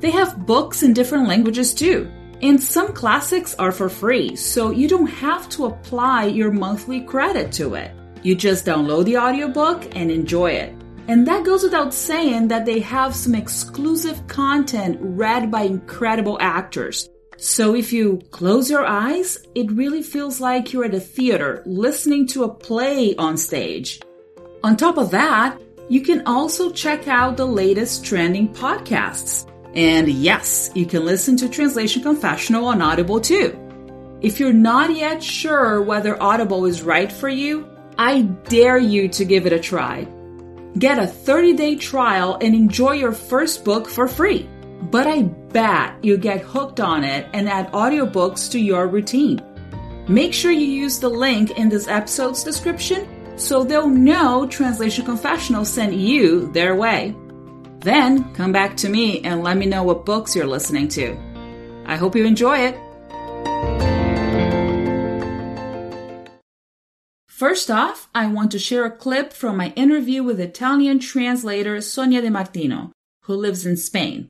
They 0.01 0.11
have 0.11 0.47
books 0.47 0.83
in 0.83 0.93
different 0.93 1.29
languages 1.29 1.75
too. 1.75 2.11
And 2.43 2.61
some 2.61 2.95
classics 2.95 3.55
are 3.59 3.71
for 3.71 3.91
free, 3.91 4.35
so 4.35 4.71
you 4.71 4.89
don't 4.89 5.07
have 5.07 5.49
to 5.51 5.67
apply 5.67 6.25
your 6.25 6.51
monthly 6.51 7.03
credit 7.03 7.53
to 7.53 7.75
it. 7.75 7.93
You 8.23 8.35
just 8.35 8.65
download 8.65 9.05
the 9.05 9.19
audiobook 9.19 9.95
and 9.95 10.11
enjoy 10.11 10.53
it. 10.53 10.75
And 11.07 11.27
that 11.27 11.45
goes 11.45 11.63
without 11.63 11.93
saying 11.93 12.49
that 12.49 12.65
they 12.65 12.81
have 12.81 13.15
some 13.15 13.35
exclusive 13.35 14.27
content 14.27 14.99
read 15.01 15.51
by 15.51 15.63
incredible 15.63 16.39
actors. 16.41 17.11
So 17.41 17.75
if 17.75 17.91
you 17.91 18.21
close 18.31 18.71
your 18.71 18.85
eyes, 18.85 19.39
it 19.55 19.73
really 19.73 20.03
feels 20.03 20.43
like 20.43 20.75
you're 20.75 20.85
at 20.85 20.93
a 20.93 21.01
theater 21.01 21.63
listening 21.65 22.27
to 22.29 22.45
a 22.45 22.53
play 22.53 23.17
on 23.17 23.39
stage. 23.39 23.99
On 24.63 24.77
top 24.77 24.99
of 24.99 25.13
that, 25.13 25.59
you 25.89 26.03
can 26.03 26.27
also 26.27 26.71
check 26.71 27.09
out 27.09 27.39
the 27.39 27.47
latest 27.47 28.05
trending 28.05 28.53
podcasts. 28.53 29.51
And 29.75 30.07
yes, 30.07 30.71
you 30.75 30.85
can 30.85 31.07
listen 31.07 31.39
to 31.39 31.49
Translation 31.49 32.03
Confessional 32.03 32.67
on 32.67 32.83
Audible 32.83 33.23
too. 33.23 33.59
If 34.21 34.39
you're 34.39 34.53
not 34.53 34.95
yet 34.95 35.23
sure 35.23 35.81
whether 35.81 36.23
Audible 36.23 36.67
is 36.67 36.83
right 36.83 37.11
for 37.11 37.31
you, 37.31 37.67
I 37.97 38.21
dare 38.21 38.77
you 38.77 39.09
to 39.09 39.25
give 39.25 39.47
it 39.47 39.55
a 39.55 39.59
try. 39.59 40.07
Get 40.79 40.99
a 40.99 41.07
30 41.07 41.55
day 41.55 41.77
trial 41.77 42.37
and 42.39 42.55
enjoy 42.55 42.93
your 42.93 43.13
first 43.13 43.65
book 43.65 43.89
for 43.89 44.07
free. 44.07 44.47
But 44.83 45.07
I 45.07 45.23
bet 45.53 46.05
you 46.05 46.17
get 46.17 46.41
hooked 46.41 46.81
on 46.81 47.05
it 47.05 47.29
and 47.33 47.49
add 47.49 47.73
audiobooks 47.73 48.51
to 48.53 48.59
your 48.59 48.87
routine. 48.87 49.43
Make 50.09 50.35
sure 50.35 50.51
you 50.51 50.67
use 50.67 50.99
the 50.99 51.09
link 51.09 51.59
in 51.59 51.69
this 51.69 51.89
episode's 51.89 52.43
description 52.43 53.09
so 53.39 53.65
they'll 53.65 53.89
know 53.89 54.47
Translation 54.47 55.05
Confessional 55.05 55.65
sent 55.65 55.95
you 55.95 56.51
their 56.53 56.77
way. 56.77 57.15
Then 57.81 58.35
come 58.35 58.53
back 58.53 58.77
to 58.79 58.89
me 58.89 59.21
and 59.23 59.43
let 59.43 59.57
me 59.57 59.67
know 59.67 59.83
what 59.83 60.05
books 60.05 60.37
you're 60.37 60.47
listening 60.47 60.89
to. 60.89 61.17
I 61.87 61.97
hope 61.97 62.15
you 62.15 62.27
enjoy 62.27 62.59
it. 62.59 62.79
First 67.27 67.71
off, 67.71 68.11
I 68.15 68.27
want 68.27 68.51
to 68.53 68.59
share 68.59 68.85
a 68.85 68.91
clip 68.91 69.33
from 69.33 69.57
my 69.57 69.73
interview 69.75 70.23
with 70.23 70.39
Italian 70.39 70.99
translator 70.99 71.81
Sonia 71.81 72.21
De 72.21 72.31
Martino, 72.31 72.93
who 73.23 73.35
lives 73.35 73.65
in 73.65 73.79
Spain. 73.79 74.29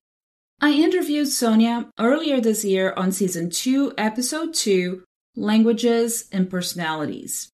I 0.62 0.72
interviewed 0.72 1.28
Sonia 1.28 1.88
earlier 1.98 2.38
this 2.38 2.66
year 2.66 2.92
on 2.94 3.12
season 3.12 3.48
2, 3.48 3.94
episode 3.96 4.52
2 4.52 5.02
Languages 5.34 6.28
and 6.32 6.50
Personalities. 6.50 7.48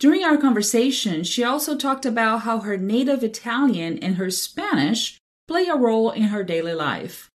During 0.00 0.24
our 0.24 0.36
conversation, 0.36 1.22
she 1.22 1.44
also 1.44 1.76
talked 1.76 2.04
about 2.04 2.38
how 2.38 2.58
her 2.58 2.76
native 2.76 3.22
Italian 3.22 4.00
and 4.00 4.16
her 4.16 4.30
Spanish 4.30 5.16
play 5.46 5.66
a 5.68 5.76
role 5.76 6.10
in 6.10 6.24
her 6.24 6.42
daily 6.42 6.74
life. 6.74 7.28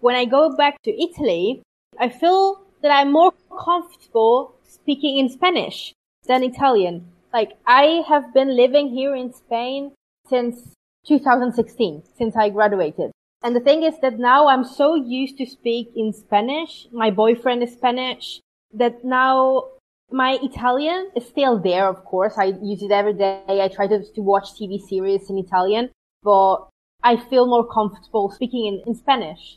When 0.00 0.16
I 0.16 0.26
go 0.26 0.54
back 0.54 0.82
to 0.82 1.02
Italy, 1.02 1.62
I 1.98 2.10
feel 2.10 2.60
that 2.82 2.90
I'm 2.90 3.10
more 3.10 3.32
comfortable 3.58 4.54
speaking 4.68 5.16
in 5.16 5.30
Spanish 5.30 5.94
than 6.26 6.44
Italian. 6.44 7.06
Like, 7.32 7.52
I 7.66 8.04
have 8.06 8.34
been 8.34 8.54
living 8.54 8.90
here 8.90 9.14
in 9.16 9.32
Spain 9.32 9.92
since 10.28 10.74
2016, 11.06 12.02
since 12.18 12.36
I 12.36 12.50
graduated. 12.50 13.12
And 13.44 13.56
the 13.56 13.60
thing 13.60 13.82
is 13.82 13.94
that 14.02 14.18
now 14.18 14.48
I'm 14.48 14.64
so 14.64 14.94
used 14.94 15.36
to 15.38 15.46
speak 15.46 15.90
in 15.96 16.12
Spanish. 16.12 16.86
My 16.92 17.10
boyfriend 17.10 17.62
is 17.62 17.72
Spanish 17.72 18.40
that 18.72 19.04
now 19.04 19.64
my 20.10 20.38
Italian 20.42 21.10
is 21.16 21.26
still 21.26 21.58
there, 21.58 21.88
of 21.88 22.04
course. 22.04 22.34
I 22.38 22.54
use 22.62 22.82
it 22.82 22.92
every 22.92 23.14
day. 23.14 23.42
I 23.48 23.68
try 23.68 23.86
to, 23.88 24.04
to 24.14 24.20
watch 24.20 24.52
TV 24.52 24.80
series 24.80 25.28
in 25.28 25.38
Italian, 25.38 25.90
but 26.22 26.68
I 27.02 27.16
feel 27.16 27.46
more 27.46 27.66
comfortable 27.66 28.30
speaking 28.30 28.66
in, 28.66 28.82
in 28.86 28.94
Spanish. 28.94 29.56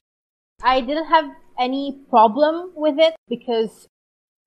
I 0.63 0.81
didn't 0.81 1.07
have 1.07 1.29
any 1.59 1.99
problem 2.09 2.71
with 2.75 2.97
it 2.97 3.15
because, 3.29 3.87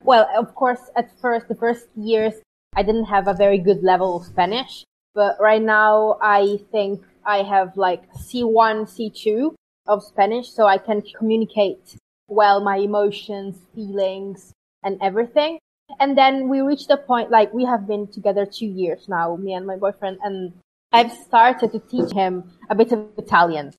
well, 0.03 0.29
of 0.37 0.55
course, 0.55 0.81
at 0.97 1.17
first, 1.21 1.49
the 1.49 1.55
first 1.55 1.87
years, 1.97 2.35
I 2.75 2.83
didn't 2.83 3.05
have 3.05 3.29
a 3.29 3.35
very 3.35 3.59
good 3.59 3.83
level 3.85 4.17
of 4.17 4.27
Spanish. 4.27 4.85
But 5.15 5.37
right 5.41 5.63
now, 5.63 6.19
I 6.21 6.59
think 6.73 7.03
I 7.29 7.43
have 7.43 7.77
like 7.77 8.11
C1, 8.15 8.89
C2 8.89 9.55
of 9.87 10.03
Spanish, 10.03 10.49
so 10.49 10.67
I 10.67 10.79
can 10.79 11.03
communicate 11.19 11.97
well 12.27 12.61
my 12.61 12.79
emotions, 12.79 13.59
feelings, 13.75 14.53
and 14.83 14.99
everything. 15.03 15.59
And 16.01 16.17
then 16.17 16.49
we 16.49 16.63
reached 16.63 16.91
a 16.91 16.97
point, 16.97 17.31
like 17.31 17.53
we 17.53 17.67
have 17.67 17.87
been 17.87 18.07
together 18.07 18.47
two 18.47 18.67
years 18.67 19.09
now, 19.09 19.37
me 19.37 19.53
and 19.53 19.67
my 19.67 19.77
boyfriend, 19.77 20.19
and 20.25 20.55
I've 20.91 21.13
started 21.13 21.71
to 21.73 21.81
teach 21.81 22.13
him 22.13 22.51
a 22.71 22.75
bit 22.75 22.93
of 22.93 23.07
Italian. 23.19 23.75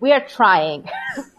We 0.00 0.10
are 0.10 0.26
trying, 0.26 0.88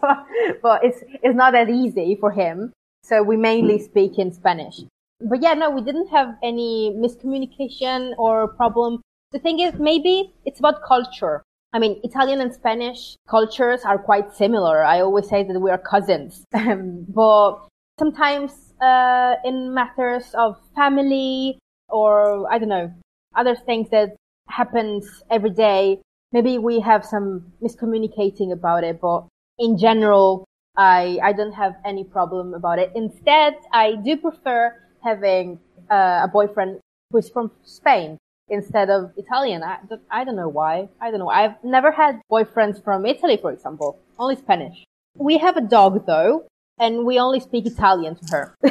but 0.00 0.84
it's, 0.84 1.02
it's 1.22 1.36
not 1.36 1.52
that 1.52 1.68
easy 1.68 2.16
for 2.18 2.30
him. 2.30 2.72
So 3.02 3.22
we 3.22 3.36
mainly 3.36 3.78
speak 3.78 4.18
in 4.18 4.32
Spanish. 4.32 4.80
But 5.20 5.42
yeah, 5.42 5.52
no, 5.52 5.68
we 5.70 5.82
didn't 5.82 6.08
have 6.08 6.36
any 6.42 6.94
miscommunication 6.96 8.14
or 8.16 8.48
problem. 8.48 9.02
The 9.32 9.38
thing 9.38 9.60
is, 9.60 9.74
maybe 9.78 10.34
it's 10.44 10.58
about 10.58 10.82
culture. 10.86 11.42
I 11.72 11.78
mean, 11.78 11.98
Italian 12.04 12.42
and 12.42 12.52
Spanish 12.52 13.16
cultures 13.26 13.80
are 13.82 13.96
quite 13.98 14.34
similar. 14.34 14.84
I 14.84 15.00
always 15.00 15.26
say 15.26 15.42
that 15.42 15.58
we 15.58 15.70
are 15.70 15.78
cousins. 15.78 16.44
but 16.52 17.66
sometimes, 17.98 18.74
uh, 18.82 19.36
in 19.42 19.72
matters 19.72 20.34
of 20.34 20.56
family 20.76 21.58
or, 21.88 22.46
I 22.52 22.58
don't 22.58 22.68
know, 22.68 22.92
other 23.34 23.56
things 23.56 23.88
that 23.88 24.16
happens 24.48 25.22
every 25.30 25.50
day. 25.50 26.02
Maybe 26.32 26.58
we 26.58 26.80
have 26.80 27.02
some 27.02 27.52
miscommunicating 27.62 28.52
about 28.52 28.84
it, 28.84 29.00
but 29.00 29.24
in 29.58 29.78
general, 29.78 30.44
I, 30.76 31.18
I 31.22 31.32
don't 31.32 31.52
have 31.52 31.76
any 31.86 32.04
problem 32.04 32.52
about 32.52 32.78
it. 32.78 32.92
Instead, 32.94 33.54
I 33.72 33.94
do 33.96 34.18
prefer 34.18 34.76
having 35.02 35.58
uh, 35.90 36.20
a 36.24 36.28
boyfriend 36.30 36.80
who's 37.10 37.30
from 37.30 37.50
Spain 37.64 38.18
instead 38.48 38.90
of 38.90 39.12
Italian. 39.16 39.62
I, 39.62 39.78
I 40.10 40.24
don't 40.24 40.36
know 40.36 40.48
why. 40.48 40.88
I 41.00 41.10
don't 41.10 41.20
know. 41.20 41.28
I've 41.28 41.62
never 41.64 41.90
had 41.90 42.20
boyfriends 42.30 42.82
from 42.82 43.06
Italy, 43.06 43.36
for 43.36 43.52
example. 43.52 43.98
Only 44.18 44.36
Spanish. 44.36 44.84
We 45.16 45.38
have 45.38 45.56
a 45.56 45.60
dog 45.60 46.06
though, 46.06 46.46
and 46.78 47.04
we 47.04 47.18
only 47.18 47.40
speak 47.40 47.66
Italian 47.66 48.16
to 48.16 48.26
her. 48.30 48.54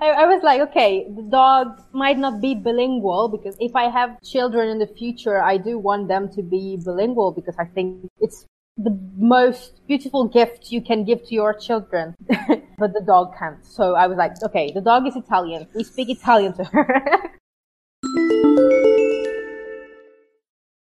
I, 0.00 0.10
I, 0.10 0.26
was 0.26 0.42
like, 0.42 0.60
okay, 0.60 1.06
the 1.08 1.22
dog 1.22 1.80
might 1.92 2.18
not 2.18 2.40
be 2.40 2.54
bilingual 2.54 3.28
because 3.28 3.56
if 3.60 3.74
I 3.74 3.84
have 3.84 4.20
children 4.22 4.68
in 4.68 4.78
the 4.78 4.86
future, 4.86 5.40
I 5.40 5.56
do 5.56 5.78
want 5.78 6.08
them 6.08 6.28
to 6.32 6.42
be 6.42 6.76
bilingual 6.84 7.32
because 7.32 7.54
I 7.58 7.64
think 7.64 8.10
it's 8.20 8.46
the 8.76 8.98
most 9.16 9.80
beautiful 9.86 10.28
gift 10.28 10.70
you 10.70 10.82
can 10.82 11.04
give 11.04 11.24
to 11.26 11.34
your 11.34 11.54
children. 11.54 12.14
but 12.78 12.92
the 12.92 13.02
dog 13.06 13.34
can't. 13.38 13.64
So 13.64 13.94
I 13.94 14.06
was 14.06 14.18
like, 14.18 14.32
okay, 14.42 14.70
the 14.72 14.80
dog 14.82 15.06
is 15.06 15.16
Italian. 15.16 15.66
We 15.74 15.84
speak 15.84 16.10
Italian 16.10 16.52
to 16.54 16.64
her. 16.64 17.30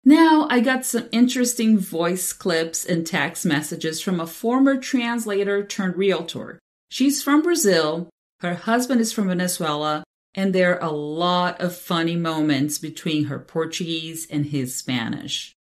Now, 0.05 0.47
I 0.49 0.61
got 0.61 0.85
some 0.85 1.09
interesting 1.13 1.79
voice 1.79 2.33
clips 2.33 2.85
and 2.85 3.07
text 3.07 3.45
messages 3.45 4.01
from 4.01 4.21
a 4.21 4.27
former 4.27 4.77
translator 4.77 5.65
turned 5.65 5.97
realtor. 5.97 6.59
She's 6.91 7.23
from 7.23 7.43
Brazil 7.43 8.09
her 8.41 8.55
husband 8.55 9.01
is 9.01 9.15
from 9.15 9.29
Venezuela, 9.29 10.05
and 10.35 10.53
there 10.53 10.75
are 10.75 10.91
a 10.91 10.93
lot 10.93 11.59
of 11.59 11.75
funny 11.75 12.17
moments 12.17 12.77
between 12.77 13.25
her 13.25 13.39
Portuguese 13.39 14.27
and 14.31 14.45
his 14.45 14.77
Spanish. 14.77 15.55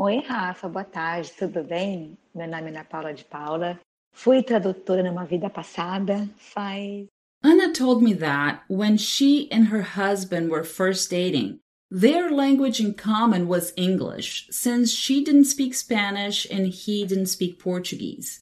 Oi, 0.00 0.20
Rafa, 0.28 0.68
boa 0.68 0.84
tarde, 0.84 1.30
tudo 1.38 1.62
bem? 1.62 2.18
Meu 2.34 2.48
nome 2.48 2.66
é 2.66 2.68
Ana 2.70 2.84
Paula 2.84 3.14
de 3.14 3.24
Paula. 3.24 3.78
Fui 4.12 4.42
tradutora 4.42 5.02
numa 5.02 5.24
vida 5.24 5.48
passada, 5.48 6.28
faz 6.36 7.06
Anna 7.44 7.72
told 7.72 8.02
me 8.02 8.12
that 8.14 8.62
when 8.68 8.96
she 8.96 9.50
and 9.50 9.68
her 9.68 9.82
husband 9.82 10.50
were 10.50 10.62
first 10.62 11.10
dating, 11.10 11.58
their 11.90 12.30
language 12.30 12.80
in 12.80 12.94
common 12.94 13.48
was 13.48 13.72
English, 13.76 14.46
since 14.50 14.92
she 14.92 15.22
didn't 15.22 15.44
speak 15.44 15.74
Spanish 15.74 16.46
and 16.50 16.68
he 16.68 17.04
didn't 17.04 17.26
speak 17.26 17.58
Portuguese. 17.58 18.40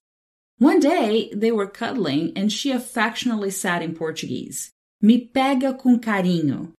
One 0.59 0.79
day, 0.79 1.31
they 1.35 1.51
were 1.51 1.67
cuddling 1.67 2.33
and 2.37 2.53
she 2.53 2.71
affectionately 2.71 3.51
said 3.51 3.83
in 3.83 3.95
Portuguese, 3.95 4.71
Me 5.01 5.31
pega 5.35 5.77
com 5.77 5.99
carinho. 5.99 6.73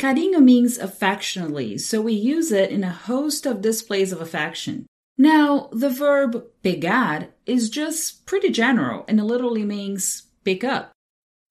Carinho 0.00 0.42
means 0.42 0.78
affectionately, 0.78 1.76
so 1.76 2.00
we 2.00 2.14
use 2.14 2.50
it 2.50 2.70
in 2.70 2.82
a 2.82 2.90
host 2.90 3.44
of 3.44 3.60
displays 3.60 4.12
of 4.12 4.22
affection. 4.22 4.86
Now, 5.18 5.68
the 5.70 5.90
verb 5.90 6.42
pegar 6.64 7.28
is 7.44 7.68
just 7.68 8.24
pretty 8.24 8.48
general 8.48 9.04
and 9.06 9.20
it 9.20 9.24
literally 9.24 9.64
means 9.64 10.22
pick 10.42 10.64
up. 10.64 10.92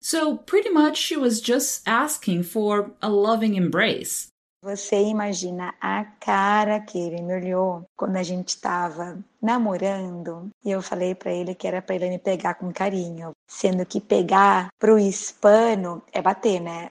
So, 0.01 0.37
pretty 0.37 0.69
much, 0.69 0.97
she 0.97 1.17
was 1.17 1.41
just 1.41 1.87
asking 1.87 2.43
for 2.43 2.91
a 3.01 3.09
loving 3.09 3.55
embrace. 3.55 4.29
Você 4.61 5.03
imagina 5.03 5.73
a 5.79 6.03
cara 6.19 6.81
que 6.81 6.99
ele 6.99 7.21
me 7.21 7.33
olhou 7.33 7.85
quando 7.95 8.17
a 8.17 8.23
gente 8.23 8.49
estava 8.49 9.17
namorando 9.41 10.49
e 10.65 10.71
eu 10.71 10.81
falei 10.81 11.15
para 11.15 11.31
ele 11.31 11.55
que 11.55 11.65
era 11.65 11.81
para 11.81 11.95
ele 11.95 12.09
me 12.09 12.19
pegar 12.19 12.55
com 12.55 12.71
carinho, 12.73 13.31
sendo 13.47 13.85
que 13.85 14.01
pegar 14.01 14.67
para 14.77 14.93
o 14.93 14.99
hispano 14.99 16.03
é 16.11 16.21
bater, 16.21 16.59
né? 16.59 16.89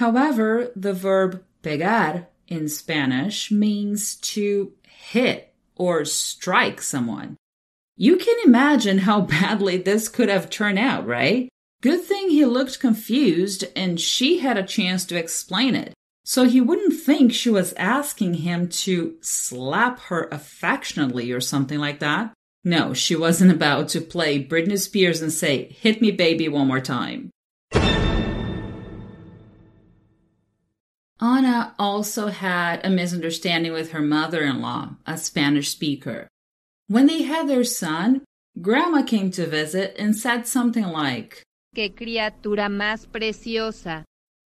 However, 0.00 0.72
the 0.74 0.92
verb 0.92 1.40
pegar 1.60 2.30
in 2.48 2.68
Spanish 2.68 3.50
means 3.50 4.16
to 4.16 4.72
hit 5.12 5.52
or 5.76 6.06
strike 6.06 6.82
someone. 6.82 7.36
You 7.98 8.16
can 8.16 8.36
imagine 8.46 8.98
how 9.06 9.20
badly 9.26 9.76
this 9.76 10.08
could 10.08 10.30
have 10.30 10.48
turned 10.48 10.78
out, 10.78 11.06
right? 11.06 11.50
Good 11.84 12.04
thing 12.04 12.30
he 12.30 12.46
looked 12.46 12.80
confused 12.80 13.66
and 13.76 14.00
she 14.00 14.38
had 14.38 14.56
a 14.56 14.62
chance 14.62 15.04
to 15.04 15.18
explain 15.18 15.74
it. 15.74 15.92
So 16.24 16.44
he 16.44 16.58
wouldn't 16.58 16.98
think 16.98 17.30
she 17.30 17.50
was 17.50 17.74
asking 17.74 18.36
him 18.36 18.70
to 18.70 19.16
slap 19.20 20.00
her 20.04 20.26
affectionately 20.32 21.30
or 21.30 21.42
something 21.42 21.78
like 21.78 21.98
that. 21.98 22.32
No, 22.64 22.94
she 22.94 23.14
wasn't 23.14 23.50
about 23.50 23.90
to 23.90 24.00
play 24.00 24.42
Britney 24.42 24.78
Spears 24.78 25.20
and 25.20 25.30
say, 25.30 25.76
Hit 25.78 26.00
me, 26.00 26.10
baby, 26.10 26.48
one 26.48 26.68
more 26.68 26.80
time. 26.80 27.28
Anna 31.20 31.74
also 31.78 32.28
had 32.28 32.80
a 32.82 32.88
misunderstanding 32.88 33.72
with 33.72 33.92
her 33.92 34.00
mother 34.00 34.42
in 34.42 34.62
law, 34.62 34.96
a 35.06 35.18
Spanish 35.18 35.68
speaker. 35.68 36.28
When 36.86 37.04
they 37.04 37.24
had 37.24 37.46
their 37.46 37.62
son, 37.62 38.22
Grandma 38.58 39.02
came 39.02 39.30
to 39.32 39.46
visit 39.46 39.94
and 39.98 40.16
said 40.16 40.46
something 40.46 40.86
like, 40.86 41.44
¡Qué 41.74 41.92
criatura 41.92 42.68
más 42.68 43.06
preciosa! 43.06 44.04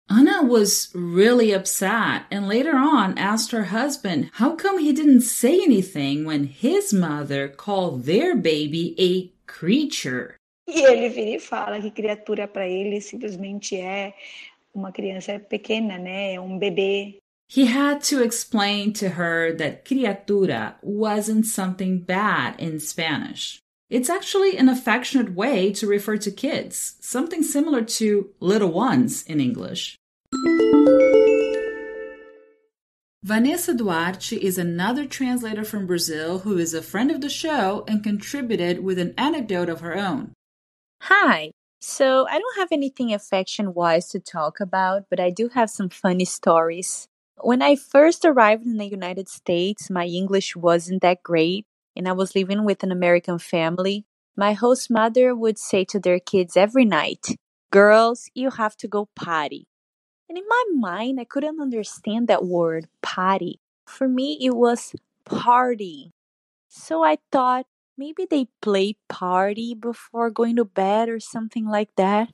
Anna 0.09 0.43
was 0.43 0.91
really 0.93 1.53
upset 1.53 2.25
and 2.29 2.47
later 2.47 2.75
on 2.75 3.17
asked 3.17 3.51
her 3.51 3.71
husband 3.71 4.29
how 4.33 4.55
come 4.55 4.79
he 4.79 4.91
didn't 4.91 5.21
say 5.21 5.61
anything 5.63 6.25
when 6.25 6.43
his 6.43 6.93
mother 6.93 7.47
called 7.47 8.03
their 8.03 8.35
baby 8.35 8.93
a 8.99 9.31
creature. 9.47 10.35
E 10.67 10.81
ele 10.81 11.09
vira 11.09 11.37
e 11.37 11.39
fala 11.39 11.79
que 11.79 11.89
criatura 11.89 12.47
para 12.47 12.67
ele 12.67 12.99
simplesmente 12.99 13.77
é 13.77 14.13
uma 14.73 14.91
criança 14.91 15.39
pequena, 15.39 15.97
né? 15.97 16.33
É 16.33 16.39
um 16.39 16.59
bebê. 16.59 17.17
He 17.47 17.65
had 17.65 18.01
to 18.09 18.21
explain 18.21 18.91
to 18.93 19.07
her 19.07 19.55
that 19.55 19.85
criatura 19.85 20.75
wasn't 20.83 21.45
something 21.45 21.99
bad 21.99 22.59
in 22.59 22.79
Spanish. 22.79 23.61
It's 23.87 24.09
actually 24.09 24.57
an 24.57 24.67
affectionate 24.67 25.35
way 25.35 25.71
to 25.73 25.85
refer 25.85 26.17
to 26.17 26.31
kids, 26.31 26.95
something 27.01 27.43
similar 27.43 27.83
to 27.83 28.31
little 28.39 28.71
ones 28.71 29.21
in 29.23 29.39
English. 29.39 29.95
Vanessa 33.23 33.75
Duarte 33.75 34.37
is 34.37 34.57
another 34.57 35.05
translator 35.05 35.63
from 35.63 35.85
Brazil 35.85 36.39
who 36.39 36.57
is 36.57 36.73
a 36.73 36.81
friend 36.81 37.11
of 37.11 37.21
the 37.21 37.29
show 37.29 37.83
and 37.87 38.03
contributed 38.03 38.83
with 38.83 38.97
an 38.97 39.13
anecdote 39.19 39.69
of 39.69 39.81
her 39.81 39.95
own. 39.95 40.33
Hi. 41.03 41.51
So, 41.79 42.27
I 42.27 42.39
don't 42.39 42.57
have 42.57 42.69
anything 42.71 43.13
affection 43.13 43.75
wise 43.75 44.09
to 44.09 44.19
talk 44.19 44.59
about, 44.59 45.03
but 45.11 45.19
I 45.19 45.29
do 45.29 45.49
have 45.49 45.69
some 45.69 45.89
funny 45.89 46.25
stories. 46.25 47.07
When 47.41 47.61
I 47.61 47.75
first 47.75 48.25
arrived 48.25 48.65
in 48.65 48.77
the 48.77 48.87
United 48.87 49.29
States, 49.29 49.91
my 49.91 50.05
English 50.05 50.55
wasn't 50.55 51.03
that 51.03 51.21
great, 51.21 51.67
and 51.95 52.07
I 52.07 52.11
was 52.11 52.35
living 52.35 52.65
with 52.65 52.83
an 52.83 52.91
American 52.91 53.39
family, 53.39 54.05
my 54.35 54.53
host 54.53 54.91
mother 54.91 55.35
would 55.35 55.57
say 55.57 55.85
to 55.85 55.99
their 55.99 56.19
kids 56.19 56.57
every 56.57 56.85
night, 56.85 57.37
Girls, 57.71 58.29
you 58.33 58.51
have 58.51 58.77
to 58.77 58.87
go 58.87 59.09
potty. 59.15 59.67
And 60.29 60.37
in 60.37 60.43
my 60.47 60.63
mind, 60.73 61.19
I 61.19 61.23
couldn't 61.25 61.61
understand 61.61 62.27
that 62.27 62.45
word, 62.45 62.87
potty. 63.01 63.59
For 63.85 64.07
me, 64.07 64.37
it 64.41 64.55
was 64.55 64.95
party. 65.25 66.11
So 66.67 67.03
I 67.03 67.17
thought 67.31 67.67
maybe 67.97 68.25
they 68.29 68.47
play 68.61 68.95
party 69.07 69.73
before 69.73 70.29
going 70.29 70.55
to 70.57 70.65
bed 70.65 71.09
or 71.09 71.19
something 71.19 71.67
like 71.67 71.95
that. 71.95 72.29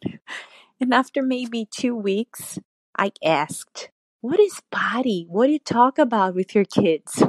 And 0.80 0.94
after 0.94 1.22
maybe 1.22 1.68
two 1.70 1.96
weeks, 1.96 2.58
I 2.98 3.12
asked, 3.24 3.90
What 4.22 4.40
is 4.40 4.62
potty? 4.72 5.28
What 5.30 5.46
do 5.48 5.54
you 5.54 5.60
talk 5.60 6.00
about 6.00 6.34
with 6.34 6.56
your 6.56 6.66
kids? 6.66 7.24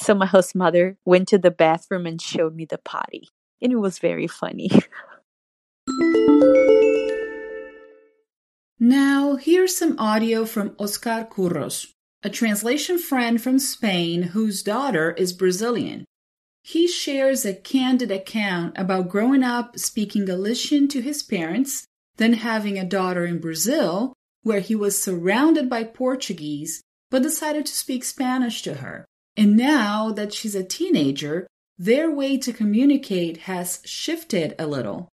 So 0.00 0.14
my 0.14 0.24
host 0.24 0.56
mother 0.56 0.96
went 1.04 1.28
to 1.28 1.38
the 1.38 1.50
bathroom 1.50 2.06
and 2.06 2.20
showed 2.20 2.54
me 2.56 2.64
the 2.64 2.78
potty. 2.78 3.28
And 3.60 3.70
it 3.70 3.76
was 3.76 3.98
very 3.98 4.26
funny. 4.26 4.70
Now, 8.82 9.36
here's 9.36 9.76
some 9.76 9.98
audio 9.98 10.46
from 10.46 10.74
Oscar 10.78 11.28
Curros, 11.30 11.88
a 12.22 12.30
translation 12.30 12.98
friend 12.98 13.40
from 13.40 13.58
Spain 13.58 14.22
whose 14.22 14.62
daughter 14.62 15.12
is 15.12 15.34
Brazilian. 15.34 16.06
He 16.62 16.88
shares 16.88 17.44
a 17.44 17.52
candid 17.52 18.10
account 18.10 18.78
about 18.78 19.10
growing 19.10 19.42
up 19.42 19.78
speaking 19.78 20.24
Galician 20.24 20.88
to 20.88 21.02
his 21.02 21.22
parents, 21.22 21.84
then 22.16 22.32
having 22.32 22.78
a 22.78 22.84
daughter 22.86 23.26
in 23.26 23.38
Brazil, 23.38 24.14
where 24.44 24.60
he 24.60 24.74
was 24.74 25.02
surrounded 25.02 25.68
by 25.68 25.84
Portuguese 25.84 26.80
but 27.10 27.22
decided 27.22 27.66
to 27.66 27.74
speak 27.74 28.02
Spanish 28.02 28.62
to 28.62 28.74
her. 28.76 29.04
And 29.40 29.56
now 29.56 30.12
that 30.12 30.34
she's 30.34 30.54
a 30.54 30.62
teenager, 30.62 31.46
their 31.78 32.10
way 32.10 32.36
to 32.36 32.52
communicate 32.52 33.38
has 33.48 33.80
shifted 33.86 34.54
a 34.58 34.66
little. 34.66 35.08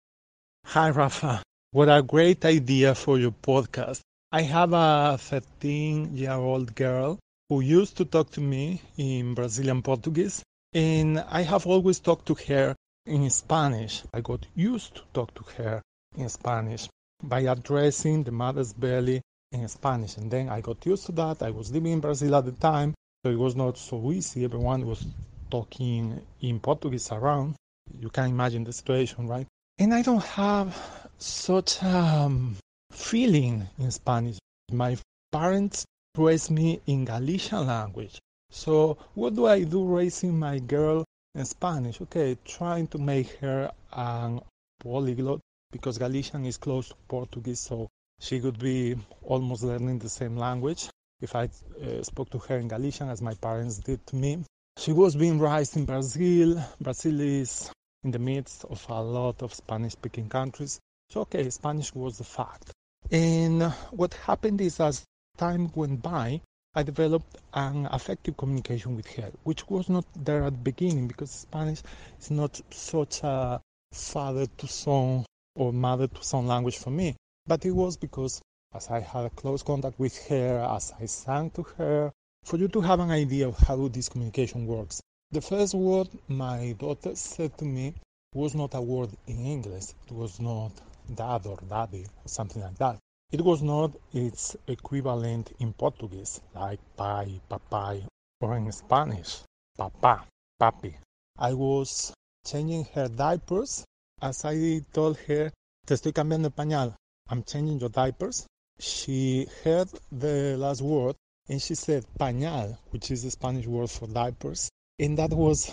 Hi, 0.64 0.88
Rafa. 0.88 1.42
What 1.72 1.90
a 1.90 2.00
great 2.02 2.42
idea 2.46 2.94
for 2.94 3.18
your 3.18 3.32
podcast. 3.32 4.00
I 4.32 4.40
have 4.40 4.72
a 4.72 5.18
13 5.20 6.16
year 6.16 6.32
old 6.32 6.74
girl 6.74 7.18
who 7.50 7.60
used 7.60 7.98
to 7.98 8.06
talk 8.06 8.30
to 8.30 8.40
me 8.40 8.80
in 8.96 9.34
Brazilian 9.34 9.82
Portuguese, 9.82 10.42
and 10.72 11.20
I 11.28 11.42
have 11.42 11.66
always 11.66 12.00
talked 12.00 12.24
to 12.28 12.34
her 12.48 12.74
in 13.04 13.28
Spanish. 13.28 14.04
I 14.14 14.22
got 14.22 14.46
used 14.54 14.94
to 14.94 15.02
talk 15.12 15.34
to 15.34 15.44
her 15.58 15.82
in 16.16 16.30
Spanish 16.30 16.88
by 17.22 17.40
addressing 17.40 18.22
the 18.22 18.32
mother's 18.32 18.72
belly 18.72 19.20
in 19.52 19.68
Spanish, 19.68 20.16
and 20.16 20.30
then 20.30 20.48
I 20.48 20.62
got 20.62 20.86
used 20.86 21.04
to 21.06 21.12
that. 21.12 21.42
I 21.42 21.50
was 21.50 21.70
living 21.70 21.92
in 21.92 22.00
Brazil 22.00 22.34
at 22.36 22.46
the 22.46 22.52
time, 22.52 22.94
so 23.24 23.30
it 23.30 23.38
was 23.38 23.56
not 23.56 23.78
so 23.78 24.12
easy. 24.12 24.44
Everyone 24.44 24.86
was 24.86 25.06
talking 25.50 26.20
in 26.42 26.60
Portuguese 26.60 27.10
around. 27.10 27.56
You 27.98 28.10
can 28.10 28.28
imagine 28.28 28.64
the 28.64 28.72
situation, 28.72 29.26
right? 29.26 29.46
And 29.78 29.94
I 29.94 30.02
don't 30.02 30.22
have 30.24 30.76
such 31.16 31.80
a 31.82 31.96
um, 31.96 32.56
feeling 32.92 33.66
in 33.78 33.90
Spanish. 33.90 34.36
My 34.70 34.98
parents 35.32 35.86
raised 36.18 36.50
me 36.50 36.82
in 36.86 37.06
Galician 37.06 37.66
language. 37.66 38.18
So 38.50 38.98
what 39.14 39.34
do 39.34 39.46
I 39.46 39.64
do 39.64 39.86
raising 39.86 40.38
my 40.38 40.58
girl 40.58 41.04
in 41.34 41.46
Spanish? 41.46 42.02
Okay, 42.02 42.36
trying 42.44 42.88
to 42.88 42.98
make 42.98 43.30
her 43.40 43.72
an 43.94 44.42
polyglot 44.80 45.40
because 45.72 45.96
Galician 45.96 46.44
is 46.44 46.58
close 46.58 46.88
to 46.88 46.94
Portuguese, 47.08 47.60
so 47.60 47.88
she 48.20 48.38
could 48.38 48.58
be 48.58 48.96
almost 49.22 49.62
learning 49.62 49.98
the 49.98 50.10
same 50.10 50.36
language 50.36 50.90
if 51.20 51.34
I 51.34 51.44
uh, 51.44 52.02
spoke 52.02 52.30
to 52.30 52.38
her 52.38 52.58
in 52.58 52.68
Galician 52.68 53.08
as 53.08 53.22
my 53.22 53.34
parents 53.34 53.78
did 53.78 54.06
to 54.08 54.16
me. 54.16 54.44
She 54.78 54.92
was 54.92 55.14
being 55.16 55.38
raised 55.38 55.76
in 55.76 55.84
Brazil. 55.84 56.62
Brazil 56.80 57.20
is 57.20 57.70
in 58.02 58.10
the 58.10 58.18
midst 58.18 58.64
of 58.64 58.84
a 58.88 59.00
lot 59.00 59.42
of 59.42 59.54
Spanish 59.54 59.92
speaking 59.92 60.28
countries. 60.28 60.80
So, 61.10 61.20
okay, 61.22 61.48
Spanish 61.50 61.94
was 61.94 62.18
the 62.18 62.24
fact. 62.24 62.72
And 63.10 63.62
what 63.90 64.14
happened 64.14 64.60
is, 64.60 64.80
as 64.80 65.04
time 65.38 65.70
went 65.74 66.02
by, 66.02 66.40
I 66.74 66.82
developed 66.82 67.36
an 67.52 67.86
effective 67.92 68.36
communication 68.36 68.96
with 68.96 69.06
her, 69.14 69.30
which 69.44 69.68
was 69.68 69.88
not 69.88 70.04
there 70.16 70.42
at 70.42 70.52
the 70.54 70.58
beginning 70.58 71.06
because 71.06 71.30
Spanish 71.30 71.82
is 72.20 72.30
not 72.30 72.60
such 72.70 73.22
a 73.22 73.60
father 73.92 74.46
to 74.46 74.66
son 74.66 75.24
or 75.54 75.72
mother 75.72 76.08
to 76.08 76.24
son 76.24 76.48
language 76.48 76.78
for 76.78 76.90
me. 76.90 77.14
But 77.46 77.64
it 77.64 77.70
was 77.70 77.96
because 77.96 78.42
as 78.74 78.90
I 78.90 79.00
had 79.00 79.34
close 79.36 79.62
contact 79.62 79.98
with 79.98 80.16
her, 80.28 80.66
as 80.70 80.92
I 81.00 81.06
sang 81.06 81.50
to 81.50 81.62
her, 81.78 82.12
for 82.44 82.56
you 82.56 82.68
to 82.68 82.80
have 82.80 83.00
an 83.00 83.10
idea 83.10 83.48
of 83.48 83.56
how 83.56 83.88
this 83.88 84.08
communication 84.08 84.66
works. 84.66 85.00
The 85.30 85.40
first 85.40 85.74
word 85.74 86.08
my 86.28 86.74
daughter 86.78 87.14
said 87.14 87.56
to 87.58 87.64
me 87.64 87.94
was 88.34 88.54
not 88.54 88.74
a 88.74 88.82
word 88.82 89.10
in 89.26 89.46
English. 89.46 89.90
It 90.06 90.12
was 90.12 90.40
not 90.40 90.72
dad 91.14 91.46
or 91.46 91.58
daddy 91.68 92.04
or 92.04 92.28
something 92.28 92.62
like 92.62 92.78
that. 92.78 92.98
It 93.32 93.40
was 93.40 93.62
not 93.62 93.92
its 94.12 94.56
equivalent 94.66 95.52
in 95.58 95.72
Portuguese, 95.72 96.40
like 96.54 96.80
pai, 96.96 97.40
papai, 97.50 98.06
or 98.40 98.56
in 98.56 98.70
Spanish, 98.70 99.42
papa, 99.78 100.24
papi. 100.60 100.94
I 101.38 101.52
was 101.54 102.12
changing 102.46 102.84
her 102.94 103.08
diapers 103.08 103.84
as 104.20 104.44
I 104.44 104.82
told 104.92 105.16
her, 105.28 105.52
te 105.86 105.94
estoy 105.94 106.12
cambiando 106.12 106.46
el 106.46 106.52
pañal. 106.52 106.94
I'm 107.28 107.42
changing 107.42 107.80
your 107.80 107.90
diapers. 107.90 108.46
She 108.86 109.46
heard 109.64 109.88
the 110.12 110.58
last 110.58 110.82
word 110.82 111.16
and 111.48 111.62
she 111.62 111.74
said 111.74 112.04
pañal, 112.20 112.76
which 112.90 113.10
is 113.10 113.22
the 113.22 113.30
Spanish 113.30 113.66
word 113.66 113.88
for 113.88 114.06
diapers. 114.06 114.68
And 114.98 115.16
that 115.16 115.30
was 115.30 115.70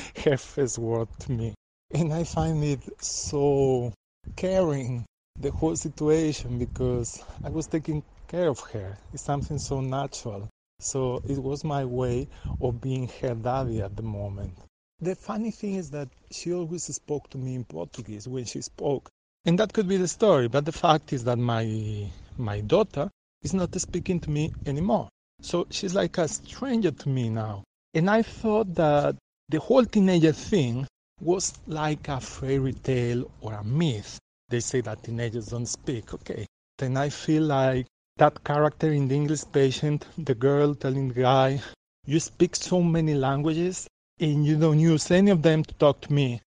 her 0.24 0.36
first 0.36 0.78
word 0.78 1.08
to 1.18 1.32
me. 1.32 1.54
And 1.92 2.12
I 2.12 2.22
find 2.22 2.62
it 2.62 2.80
so 3.02 3.92
caring, 4.36 5.04
the 5.40 5.50
whole 5.50 5.74
situation, 5.74 6.60
because 6.60 7.24
I 7.42 7.48
was 7.48 7.66
taking 7.66 8.04
care 8.28 8.50
of 8.50 8.60
her. 8.70 8.98
It's 9.12 9.24
something 9.24 9.58
so 9.58 9.80
natural. 9.80 10.48
So 10.78 11.24
it 11.28 11.38
was 11.38 11.64
my 11.64 11.84
way 11.84 12.28
of 12.60 12.80
being 12.80 13.08
her 13.20 13.34
daddy 13.34 13.82
at 13.82 13.96
the 13.96 14.04
moment. 14.04 14.56
The 15.00 15.16
funny 15.16 15.50
thing 15.50 15.74
is 15.74 15.90
that 15.90 16.08
she 16.30 16.52
always 16.52 16.84
spoke 16.84 17.30
to 17.30 17.38
me 17.38 17.56
in 17.56 17.64
Portuguese 17.64 18.28
when 18.28 18.44
she 18.44 18.60
spoke. 18.60 19.10
And 19.44 19.58
that 19.58 19.72
could 19.72 19.88
be 19.88 19.96
the 19.96 20.06
story, 20.06 20.46
but 20.46 20.64
the 20.64 20.72
fact 20.72 21.12
is 21.12 21.24
that 21.24 21.36
my 21.36 22.10
my 22.38 22.60
daughter 22.60 23.10
is 23.42 23.54
not 23.54 23.78
speaking 23.80 24.20
to 24.20 24.30
me 24.30 24.52
anymore. 24.66 25.08
So 25.40 25.66
she's 25.70 25.94
like 25.94 26.18
a 26.18 26.28
stranger 26.28 26.90
to 26.90 27.08
me 27.08 27.28
now. 27.28 27.64
And 27.92 28.08
I 28.10 28.22
thought 28.22 28.74
that 28.74 29.16
the 29.48 29.60
whole 29.60 29.84
teenager 29.84 30.32
thing 30.32 30.86
was 31.20 31.52
like 31.66 32.08
a 32.08 32.20
fairy 32.20 32.72
tale 32.72 33.30
or 33.40 33.54
a 33.54 33.64
myth. 33.64 34.18
They 34.48 34.60
say 34.60 34.80
that 34.82 35.02
teenagers 35.04 35.48
don't 35.48 35.66
speak. 35.66 36.14
Okay. 36.14 36.46
Then 36.78 36.96
I 36.96 37.08
feel 37.08 37.44
like 37.44 37.86
that 38.16 38.42
character 38.44 38.92
in 38.92 39.08
the 39.08 39.14
English 39.14 39.44
patient, 39.52 40.06
the 40.18 40.34
girl 40.34 40.74
telling 40.74 41.08
the 41.08 41.22
guy, 41.22 41.60
You 42.06 42.20
speak 42.20 42.56
so 42.56 42.82
many 42.82 43.14
languages 43.14 43.86
and 44.20 44.44
you 44.46 44.56
don't 44.56 44.78
use 44.78 45.10
any 45.10 45.30
of 45.30 45.42
them 45.42 45.62
to 45.64 45.74
talk 45.74 46.00
to 46.02 46.12
me. 46.12 46.40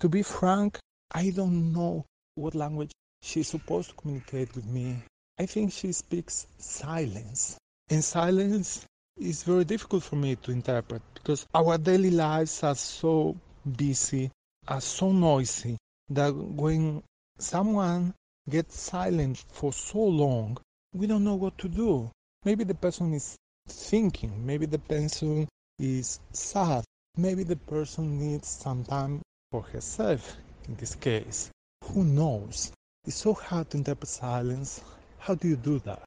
To 0.00 0.08
be 0.08 0.22
frank, 0.22 0.78
I 1.12 1.30
don't 1.30 1.72
know 1.72 2.04
what 2.34 2.54
language 2.54 2.92
she's 3.22 3.48
supposed 3.48 3.90
to 3.90 3.96
communicate 3.96 4.54
with 4.54 4.66
me. 4.66 5.02
I 5.40 5.46
think 5.46 5.72
she 5.72 5.90
speaks 5.92 6.46
silence. 6.58 7.56
And 7.88 8.04
silence 8.04 8.84
is 9.18 9.42
very 9.42 9.64
difficult 9.64 10.02
for 10.02 10.16
me 10.16 10.36
to 10.36 10.52
interpret 10.52 11.00
because 11.14 11.46
our 11.54 11.78
daily 11.78 12.10
lives 12.10 12.62
are 12.62 12.74
so 12.74 13.34
busy, 13.78 14.30
are 14.68 14.82
so 14.82 15.12
noisy 15.12 15.78
that 16.10 16.34
when 16.34 17.02
someone 17.38 18.12
gets 18.50 18.78
silent 18.78 19.42
for 19.50 19.72
so 19.72 20.04
long, 20.04 20.58
we 20.92 21.06
don't 21.06 21.24
know 21.24 21.36
what 21.36 21.56
to 21.56 21.70
do. 21.70 22.10
Maybe 22.44 22.64
the 22.64 22.74
person 22.74 23.14
is 23.14 23.36
thinking, 23.66 24.44
maybe 24.44 24.66
the 24.66 24.78
person 24.80 25.48
is 25.78 26.20
sad, 26.32 26.84
maybe 27.16 27.44
the 27.44 27.56
person 27.56 28.18
needs 28.18 28.46
some 28.46 28.84
time 28.84 29.22
for 29.50 29.62
herself 29.62 30.36
in 30.68 30.74
this 30.74 30.94
case. 30.94 31.48
Who 31.84 32.04
knows? 32.04 32.72
It's 33.06 33.16
so 33.16 33.32
hard 33.32 33.70
to 33.70 33.78
interpret 33.78 34.10
silence. 34.10 34.82
How 35.20 35.34
do 35.34 35.48
you 35.48 35.56
do 35.56 35.78
that? 35.80 36.02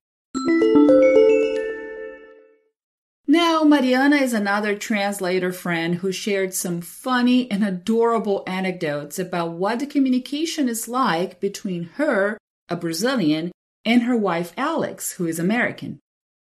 Now, 3.27 3.63
Mariana 3.63 4.17
is 4.17 4.33
another 4.33 4.75
translator 4.75 5.51
friend 5.51 5.95
who 5.95 6.11
shared 6.11 6.53
some 6.53 6.81
funny 6.81 7.49
and 7.49 7.63
adorable 7.63 8.43
anecdotes 8.45 9.17
about 9.17 9.53
what 9.53 9.79
the 9.79 9.87
communication 9.87 10.67
is 10.67 10.87
like 10.87 11.39
between 11.39 11.85
her, 11.95 12.37
a 12.69 12.75
Brazilian, 12.75 13.51
and 13.85 14.03
her 14.03 14.17
wife 14.17 14.53
Alex, 14.57 15.13
who 15.13 15.25
is 15.25 15.39
American. 15.39 15.99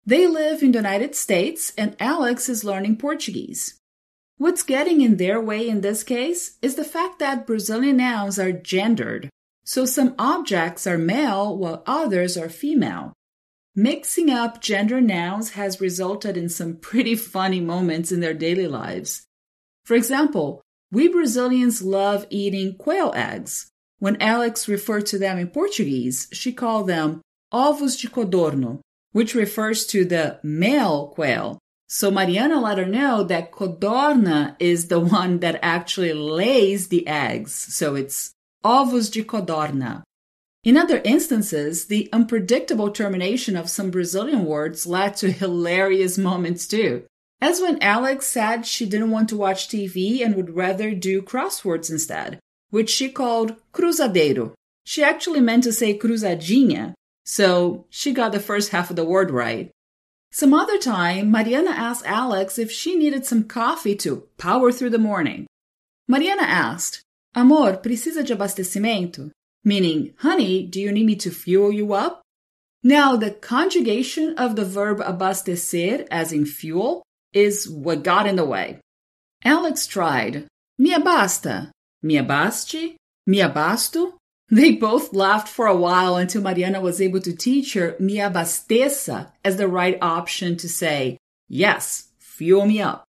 They 0.05 0.27
live 0.27 0.61
in 0.61 0.71
the 0.71 0.79
United 0.79 1.15
States, 1.15 1.73
and 1.77 1.95
Alex 1.99 2.49
is 2.49 2.63
learning 2.63 2.97
Portuguese. 2.97 3.77
What's 4.37 4.63
getting 4.63 5.01
in 5.01 5.17
their 5.17 5.41
way 5.41 5.67
in 5.67 5.81
this 5.81 6.03
case 6.03 6.57
is 6.61 6.75
the 6.75 6.83
fact 6.83 7.19
that 7.19 7.47
Brazilian 7.47 7.97
nouns 7.97 8.37
are 8.37 8.51
gendered, 8.51 9.29
so 9.67 9.85
some 9.85 10.15
objects 10.17 10.87
are 10.87 10.97
male 10.97 11.57
while 11.57 11.83
others 11.85 12.37
are 12.37 12.47
female. 12.47 13.11
Mixing 13.75 14.29
up 14.29 14.61
gender 14.61 15.01
nouns 15.01 15.51
has 15.51 15.81
resulted 15.81 16.37
in 16.37 16.47
some 16.47 16.77
pretty 16.77 17.15
funny 17.15 17.59
moments 17.59 18.09
in 18.09 18.21
their 18.21 18.33
daily 18.33 18.65
lives. 18.65 19.27
For 19.83 19.95
example, 19.95 20.61
we 20.89 21.09
Brazilians 21.09 21.81
love 21.81 22.25
eating 22.29 22.77
quail 22.77 23.11
eggs. 23.13 23.69
When 23.99 24.21
Alex 24.21 24.69
referred 24.69 25.05
to 25.07 25.19
them 25.19 25.37
in 25.37 25.49
Portuguese, 25.49 26.29
she 26.31 26.53
called 26.53 26.87
them 26.87 27.21
ovos 27.53 27.99
de 27.99 28.07
codorno, 28.07 28.79
which 29.11 29.35
refers 29.35 29.85
to 29.87 30.05
the 30.05 30.39
male 30.43 31.07
quail. 31.07 31.59
So 31.87 32.09
Mariana 32.09 32.61
let 32.61 32.77
her 32.77 32.85
know 32.85 33.23
that 33.23 33.51
codorna 33.51 34.55
is 34.59 34.87
the 34.87 35.01
one 35.01 35.39
that 35.39 35.59
actually 35.61 36.13
lays 36.13 36.87
the 36.87 37.05
eggs. 37.05 37.51
So 37.53 37.95
it's 37.95 38.31
ovos 38.63 39.11
de 39.11 39.23
codorna. 39.23 40.03
In 40.63 40.77
other 40.77 41.01
instances, 41.05 41.85
the 41.85 42.09
unpredictable 42.11 42.91
termination 42.91 43.55
of 43.55 43.69
some 43.69 43.89
Brazilian 43.89 44.43
words 44.45 44.85
led 44.85 45.15
to 45.17 45.31
hilarious 45.31 46.17
moments 46.17 46.67
too. 46.67 47.03
As 47.39 47.61
when 47.61 47.81
Alex 47.81 48.27
said 48.27 48.65
she 48.65 48.85
didn't 48.85 49.11
want 49.11 49.29
to 49.29 49.37
watch 49.37 49.69
TV 49.69 50.25
and 50.25 50.35
would 50.35 50.55
rather 50.55 50.93
do 50.93 51.21
crosswords 51.21 51.89
instead, 51.89 52.39
which 52.69 52.89
she 52.89 53.09
called 53.09 53.55
cruzadeiro. 53.73 54.53
She 54.83 55.03
actually 55.03 55.41
meant 55.41 55.63
to 55.63 55.73
say 55.73 55.97
cruzadinha, 55.97 56.93
so 57.23 57.85
she 57.89 58.11
got 58.11 58.31
the 58.31 58.39
first 58.39 58.71
half 58.71 58.89
of 58.89 58.95
the 58.95 59.05
word 59.05 59.31
right. 59.31 59.71
Some 60.31 60.53
other 60.53 60.77
time, 60.77 61.31
Mariana 61.31 61.71
asked 61.71 62.05
Alex 62.05 62.57
if 62.57 62.71
she 62.71 62.95
needed 62.95 63.25
some 63.25 63.43
coffee 63.43 63.95
to 63.97 64.27
power 64.37 64.71
through 64.71 64.89
the 64.89 64.97
morning. 64.97 65.47
Mariana 66.07 66.43
asked, 66.43 67.01
Amor, 67.35 67.77
precisa 67.77 68.23
de 68.23 68.33
abastecimento? 68.33 69.31
meaning, 69.67 70.13
honey, 70.19 70.65
do 70.65 70.79
you 70.79 70.91
need 70.91 71.05
me 71.05 71.15
to 71.17 71.29
fuel 71.29 71.71
you 71.71 71.93
up? 71.93 72.21
Now, 72.83 73.17
the 73.17 73.31
conjugation 73.31 74.35
of 74.37 74.55
the 74.55 74.63
verb 74.63 74.99
abastecer, 74.99 76.07
as 76.09 76.31
in 76.31 76.45
fuel, 76.45 77.03
is 77.33 77.69
what 77.69 78.03
got 78.03 78.27
in 78.27 78.37
the 78.37 78.45
way. 78.45 78.79
Alex 79.43 79.85
tried, 79.85 80.47
me 80.77 80.93
abasta, 80.93 81.71
me 82.01 82.17
abaste, 82.17 82.95
me 83.25 83.39
abasto. 83.39 84.13
They 84.49 84.71
both 84.71 85.13
laughed 85.13 85.49
for 85.49 85.67
a 85.67 85.75
while 85.75 86.15
until 86.15 86.41
Mariana 86.41 86.79
was 86.79 87.01
able 87.01 87.19
to 87.19 87.35
teach 87.35 87.73
her 87.73 87.97
me 87.99 88.15
abasteça 88.15 89.31
as 89.43 89.57
the 89.57 89.67
right 89.67 89.97
option 90.01 90.55
to 90.57 90.69
say, 90.69 91.17
yes, 91.49 92.07
fuel 92.19 92.65
me 92.65 92.81
up. 92.81 93.03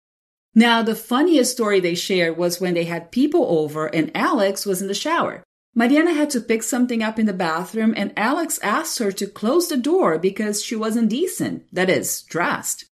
Now, 0.59 0.81
the 0.81 0.95
funniest 0.95 1.53
story 1.53 1.81
they 1.81 1.95
shared 1.95 2.39
was 2.39 2.63
when 2.63 2.73
they 2.73 2.85
had 2.85 3.13
people 3.13 3.45
over 3.47 3.95
and 3.95 4.11
Alex 4.15 4.65
was 4.65 4.81
in 4.81 4.89
the 4.89 4.95
shower. 4.95 5.43
Mariana 5.75 6.15
had 6.15 6.31
to 6.31 6.41
pick 6.41 6.63
something 6.63 7.03
up 7.03 7.19
in 7.19 7.27
the 7.27 7.35
bathroom, 7.35 7.93
and 7.95 8.15
Alex 8.17 8.59
asked 8.63 8.99
her 8.99 9.13
to 9.13 9.27
close 9.27 9.69
the 9.69 9.77
door 9.77 10.19
because 10.19 10.65
she 10.65 10.75
wasn't 10.75 11.11
decent, 11.11 11.67
that 11.71 11.91
is, 11.91 12.23
dressed. 12.23 12.87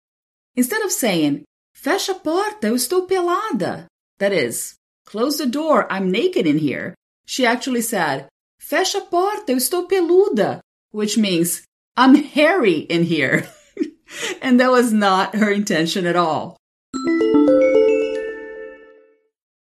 Instead 0.55 0.83
of 0.83 0.93
saying, 0.93 1.47
Fecha 1.75 2.13
a 2.13 2.15
porta, 2.17 2.69
eu 2.69 2.75
estou 2.75 3.09
pelada, 3.09 3.87
that 4.19 4.35
is, 4.35 4.75
close 5.07 5.39
the 5.39 5.47
door, 5.47 5.91
I'm 5.91 6.11
naked 6.11 6.47
in 6.47 6.59
here, 6.59 6.95
she 7.25 7.47
actually 7.47 7.81
said, 7.81 8.29
Fecha 8.61 8.99
a 8.99 9.01
porta, 9.01 9.53
eu 9.53 9.57
estou 9.57 9.89
peluda, 9.89 10.61
which 10.91 11.17
means, 11.17 11.65
I'm 11.97 12.15
hairy 12.15 12.81
in 12.81 13.05
here. 13.05 13.49
and 14.43 14.61
that 14.61 14.71
was 14.71 14.93
not 14.93 15.37
her 15.37 15.51
intention 15.51 16.05
at 16.05 16.17
all. 16.17 16.59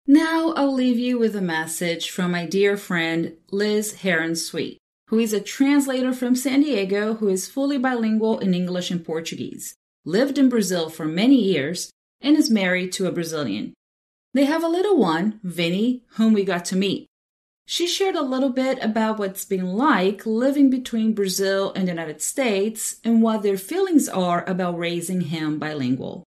Now 0.08 0.52
I'll 0.52 0.72
leave 0.72 1.00
you 1.00 1.18
with 1.18 1.34
a 1.34 1.40
message 1.40 2.10
from 2.10 2.30
my 2.30 2.46
dear 2.46 2.76
friend 2.76 3.36
Liz 3.50 4.02
Heron 4.02 4.36
Sweet, 4.36 4.78
who 5.08 5.18
is 5.18 5.32
a 5.32 5.40
translator 5.40 6.12
from 6.12 6.36
San 6.36 6.60
Diego 6.60 7.14
who 7.14 7.28
is 7.28 7.48
fully 7.48 7.76
bilingual 7.76 8.38
in 8.38 8.54
English 8.54 8.92
and 8.92 9.04
Portuguese, 9.04 9.74
lived 10.04 10.38
in 10.38 10.48
Brazil 10.48 10.90
for 10.90 11.06
many 11.06 11.34
years, 11.34 11.90
and 12.20 12.36
is 12.36 12.48
married 12.48 12.92
to 12.92 13.06
a 13.06 13.12
Brazilian. 13.12 13.74
They 14.32 14.44
have 14.44 14.62
a 14.62 14.68
little 14.68 14.96
one, 14.96 15.40
Vinny, 15.42 16.04
whom 16.10 16.34
we 16.34 16.44
got 16.44 16.64
to 16.66 16.76
meet. 16.76 17.08
She 17.66 17.88
shared 17.88 18.14
a 18.14 18.22
little 18.22 18.50
bit 18.50 18.78
about 18.80 19.18
what's 19.18 19.44
been 19.44 19.72
like 19.72 20.24
living 20.24 20.70
between 20.70 21.14
Brazil 21.14 21.72
and 21.74 21.88
the 21.88 21.92
United 21.92 22.22
States 22.22 23.00
and 23.02 23.22
what 23.22 23.42
their 23.42 23.58
feelings 23.58 24.08
are 24.08 24.48
about 24.48 24.78
raising 24.78 25.22
him 25.22 25.58
bilingual. 25.58 26.25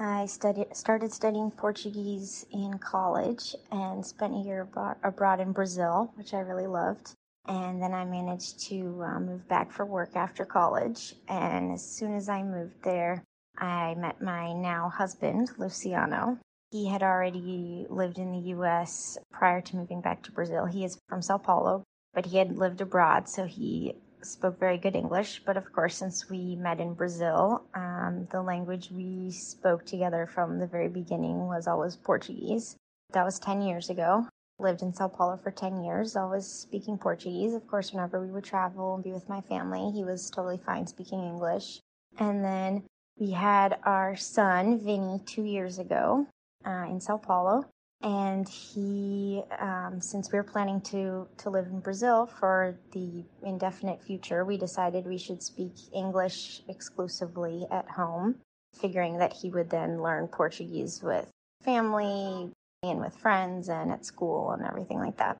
I 0.00 0.26
studied, 0.26 0.76
started 0.76 1.12
studying 1.12 1.50
Portuguese 1.50 2.46
in 2.52 2.78
college 2.78 3.56
and 3.72 4.06
spent 4.06 4.32
a 4.32 4.38
year 4.38 4.68
abroad 5.02 5.40
in 5.40 5.50
Brazil, 5.50 6.12
which 6.14 6.34
I 6.34 6.38
really 6.38 6.68
loved. 6.68 7.14
And 7.46 7.82
then 7.82 7.92
I 7.92 8.04
managed 8.04 8.60
to 8.68 9.02
uh, 9.02 9.18
move 9.18 9.48
back 9.48 9.72
for 9.72 9.84
work 9.84 10.14
after 10.14 10.44
college. 10.44 11.14
And 11.28 11.72
as 11.72 11.84
soon 11.84 12.14
as 12.14 12.28
I 12.28 12.44
moved 12.44 12.84
there, 12.84 13.24
I 13.56 13.96
met 13.96 14.22
my 14.22 14.52
now 14.52 14.88
husband, 14.88 15.50
Luciano. 15.58 16.38
He 16.70 16.86
had 16.86 17.02
already 17.02 17.86
lived 17.88 18.18
in 18.18 18.30
the 18.30 18.50
US 18.50 19.18
prior 19.32 19.60
to 19.62 19.76
moving 19.76 20.00
back 20.00 20.22
to 20.24 20.32
Brazil. 20.32 20.66
He 20.66 20.84
is 20.84 21.00
from 21.08 21.22
Sao 21.22 21.38
Paulo, 21.38 21.82
but 22.14 22.26
he 22.26 22.38
had 22.38 22.56
lived 22.56 22.80
abroad, 22.80 23.28
so 23.28 23.46
he 23.46 23.94
spoke 24.22 24.58
very 24.58 24.78
good 24.78 24.96
English. 24.96 25.42
But 25.44 25.56
of 25.56 25.72
course, 25.72 25.96
since 25.96 26.28
we 26.28 26.56
met 26.56 26.80
in 26.80 26.94
Brazil, 26.94 27.62
um, 27.74 28.26
the 28.30 28.42
language 28.42 28.90
we 28.90 29.30
spoke 29.30 29.84
together 29.84 30.26
from 30.26 30.58
the 30.58 30.66
very 30.66 30.88
beginning 30.88 31.46
was 31.46 31.66
always 31.66 31.96
Portuguese. 31.96 32.76
That 33.12 33.24
was 33.24 33.38
10 33.38 33.62
years 33.62 33.90
ago. 33.90 34.28
Lived 34.58 34.82
in 34.82 34.92
Sao 34.92 35.08
Paulo 35.08 35.36
for 35.36 35.50
10 35.50 35.84
years, 35.84 36.16
always 36.16 36.46
speaking 36.46 36.98
Portuguese. 36.98 37.54
Of 37.54 37.66
course, 37.68 37.92
whenever 37.92 38.20
we 38.20 38.32
would 38.32 38.44
travel 38.44 38.94
and 38.94 39.04
be 39.04 39.12
with 39.12 39.28
my 39.28 39.40
family, 39.42 39.90
he 39.92 40.04
was 40.04 40.30
totally 40.30 40.58
fine 40.58 40.86
speaking 40.86 41.22
English. 41.22 41.80
And 42.18 42.44
then 42.44 42.82
we 43.18 43.30
had 43.30 43.78
our 43.84 44.16
son, 44.16 44.80
Vinny, 44.80 45.20
two 45.26 45.44
years 45.44 45.78
ago 45.78 46.26
uh, 46.66 46.86
in 46.88 47.00
Sao 47.00 47.18
Paulo 47.18 47.66
and 48.02 48.48
he 48.48 49.42
um, 49.58 50.00
since 50.00 50.30
we 50.30 50.38
were 50.38 50.44
planning 50.44 50.80
to 50.80 51.26
to 51.36 51.50
live 51.50 51.66
in 51.66 51.80
brazil 51.80 52.26
for 52.26 52.78
the 52.92 53.24
indefinite 53.42 54.00
future 54.02 54.44
we 54.44 54.56
decided 54.56 55.04
we 55.04 55.18
should 55.18 55.42
speak 55.42 55.72
english 55.92 56.62
exclusively 56.68 57.66
at 57.72 57.88
home 57.88 58.36
figuring 58.80 59.18
that 59.18 59.32
he 59.32 59.50
would 59.50 59.68
then 59.70 60.00
learn 60.00 60.28
portuguese 60.28 61.02
with 61.02 61.26
family 61.62 62.50
and 62.84 63.00
with 63.00 63.16
friends 63.16 63.68
and 63.68 63.90
at 63.90 64.04
school 64.04 64.52
and 64.52 64.64
everything 64.64 64.98
like 64.98 65.16
that 65.16 65.36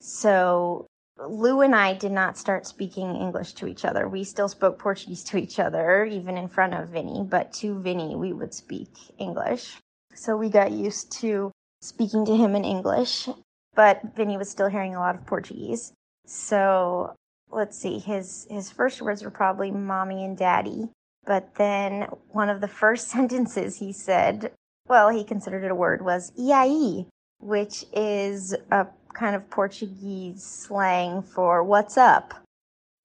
so 0.00 0.86
Lou 1.28 1.60
and 1.60 1.74
I 1.74 1.92
did 1.92 2.12
not 2.12 2.38
start 2.38 2.66
speaking 2.66 3.14
English 3.14 3.52
to 3.54 3.66
each 3.66 3.84
other. 3.84 4.08
We 4.08 4.24
still 4.24 4.48
spoke 4.48 4.78
Portuguese 4.78 5.22
to 5.24 5.36
each 5.36 5.58
other, 5.58 6.06
even 6.06 6.38
in 6.38 6.48
front 6.48 6.72
of 6.72 6.88
Vinny, 6.88 7.26
but 7.28 7.52
to 7.54 7.78
Vinny, 7.78 8.16
we 8.16 8.32
would 8.32 8.54
speak 8.54 8.88
English. 9.18 9.76
So 10.14 10.34
we 10.34 10.48
got 10.48 10.72
used 10.72 11.12
to 11.20 11.52
speaking 11.80 12.24
to 12.26 12.36
him 12.36 12.54
in 12.54 12.64
English, 12.64 13.28
but 13.74 14.00
Vinny 14.16 14.36
was 14.36 14.50
still 14.50 14.68
hearing 14.68 14.94
a 14.94 15.00
lot 15.00 15.14
of 15.14 15.26
Portuguese. 15.26 15.92
So 16.26 17.14
let's 17.50 17.78
see, 17.78 17.98
his 17.98 18.46
his 18.50 18.70
first 18.70 19.02
words 19.02 19.22
were 19.22 19.30
probably 19.30 19.70
mommy 19.70 20.24
and 20.24 20.36
daddy. 20.36 20.90
But 21.24 21.54
then 21.56 22.08
one 22.30 22.48
of 22.48 22.60
the 22.60 22.68
first 22.68 23.08
sentences 23.16 23.78
he 23.78 23.92
said, 23.92 24.52
well, 24.88 25.08
he 25.08 25.24
considered 25.24 25.64
it 25.64 25.70
a 25.70 25.74
word, 25.74 26.02
was 26.02 26.32
iai, 26.32 27.06
which 27.38 27.84
is 27.92 28.54
a 28.70 28.86
kind 29.12 29.36
of 29.36 29.48
Portuguese 29.50 30.42
slang 30.42 31.22
for 31.22 31.62
what's 31.62 31.96
up. 31.96 32.34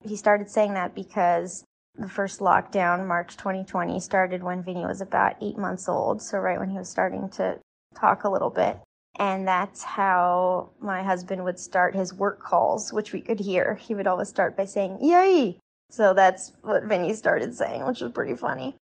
He 0.04 0.16
started 0.16 0.50
saying 0.50 0.74
that 0.74 0.94
because 0.94 1.64
the 1.96 2.08
first 2.08 2.40
lockdown, 2.40 3.06
March 3.06 3.36
2020, 3.36 3.98
started 4.00 4.42
when 4.42 4.62
Vinny 4.62 4.84
was 4.84 5.00
about 5.00 5.36
eight 5.40 5.56
months 5.56 5.88
old. 5.88 6.20
So, 6.22 6.38
right 6.38 6.58
when 6.58 6.70
he 6.70 6.78
was 6.78 6.88
starting 6.88 7.28
to 7.30 7.58
talk 7.96 8.24
a 8.24 8.30
little 8.30 8.50
bit. 8.50 8.78
And 9.18 9.48
that's 9.48 9.82
how 9.82 10.70
my 10.78 11.02
husband 11.02 11.42
would 11.44 11.58
start 11.58 11.94
his 11.94 12.12
work 12.12 12.42
calls, 12.42 12.92
which 12.92 13.12
we 13.12 13.20
could 13.20 13.40
hear. 13.40 13.74
He 13.74 13.94
would 13.94 14.06
always 14.06 14.28
start 14.28 14.56
by 14.56 14.66
saying, 14.66 14.98
Yay! 15.00 15.58
So 15.90 16.12
that's 16.12 16.52
what 16.62 16.84
Vinny 16.84 17.14
started 17.14 17.54
saying, 17.54 17.86
which 17.86 18.00
was 18.00 18.12
pretty 18.12 18.34
funny. 18.34 18.76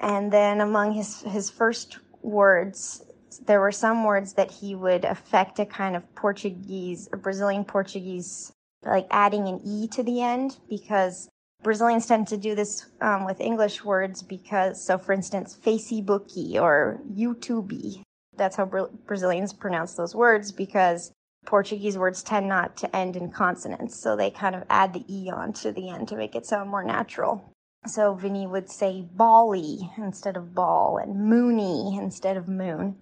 And 0.00 0.32
then 0.32 0.60
among 0.60 0.92
his, 0.92 1.22
his 1.22 1.50
first 1.50 1.98
words, 2.22 3.02
there 3.46 3.60
were 3.60 3.72
some 3.72 4.04
words 4.04 4.34
that 4.34 4.50
he 4.50 4.74
would 4.74 5.04
affect 5.04 5.58
a 5.58 5.66
kind 5.66 5.96
of 5.96 6.14
Portuguese, 6.14 7.08
a 7.12 7.16
Brazilian 7.16 7.64
Portuguese, 7.64 8.52
like 8.84 9.06
adding 9.10 9.48
an 9.48 9.60
E 9.64 9.88
to 9.88 10.02
the 10.02 10.22
end, 10.22 10.58
because 10.68 11.28
Brazilians 11.62 12.06
tend 12.06 12.28
to 12.28 12.36
do 12.36 12.54
this 12.54 12.86
um, 13.00 13.24
with 13.24 13.40
English 13.40 13.84
words 13.84 14.22
because, 14.22 14.84
so 14.84 14.98
for 14.98 15.12
instance, 15.12 15.56
Facebooky 15.64 16.60
or 16.60 17.00
YouTube 17.10 17.72
that's 18.36 18.56
how 18.56 18.64
Bra- 18.64 18.88
Brazilians 19.06 19.52
pronounce 19.52 19.94
those 19.94 20.14
words 20.14 20.52
because 20.52 21.12
Portuguese 21.44 21.98
words 21.98 22.22
tend 22.22 22.48
not 22.48 22.76
to 22.78 22.96
end 22.96 23.16
in 23.16 23.30
consonants, 23.30 24.00
so 24.00 24.16
they 24.16 24.30
kind 24.30 24.54
of 24.54 24.64
add 24.70 24.92
the 24.92 25.04
e 25.08 25.30
on 25.30 25.52
to 25.54 25.72
the 25.72 25.90
end 25.90 26.08
to 26.08 26.16
make 26.16 26.34
it 26.34 26.46
sound 26.46 26.70
more 26.70 26.84
natural. 26.84 27.52
So 27.86 28.14
Vinny 28.14 28.46
would 28.46 28.70
say 28.70 29.02
bally 29.02 29.90
instead 29.98 30.36
of 30.36 30.54
ball 30.54 30.96
and 30.96 31.28
moony 31.28 31.98
instead 31.98 32.36
of 32.36 32.48
moon. 32.48 32.96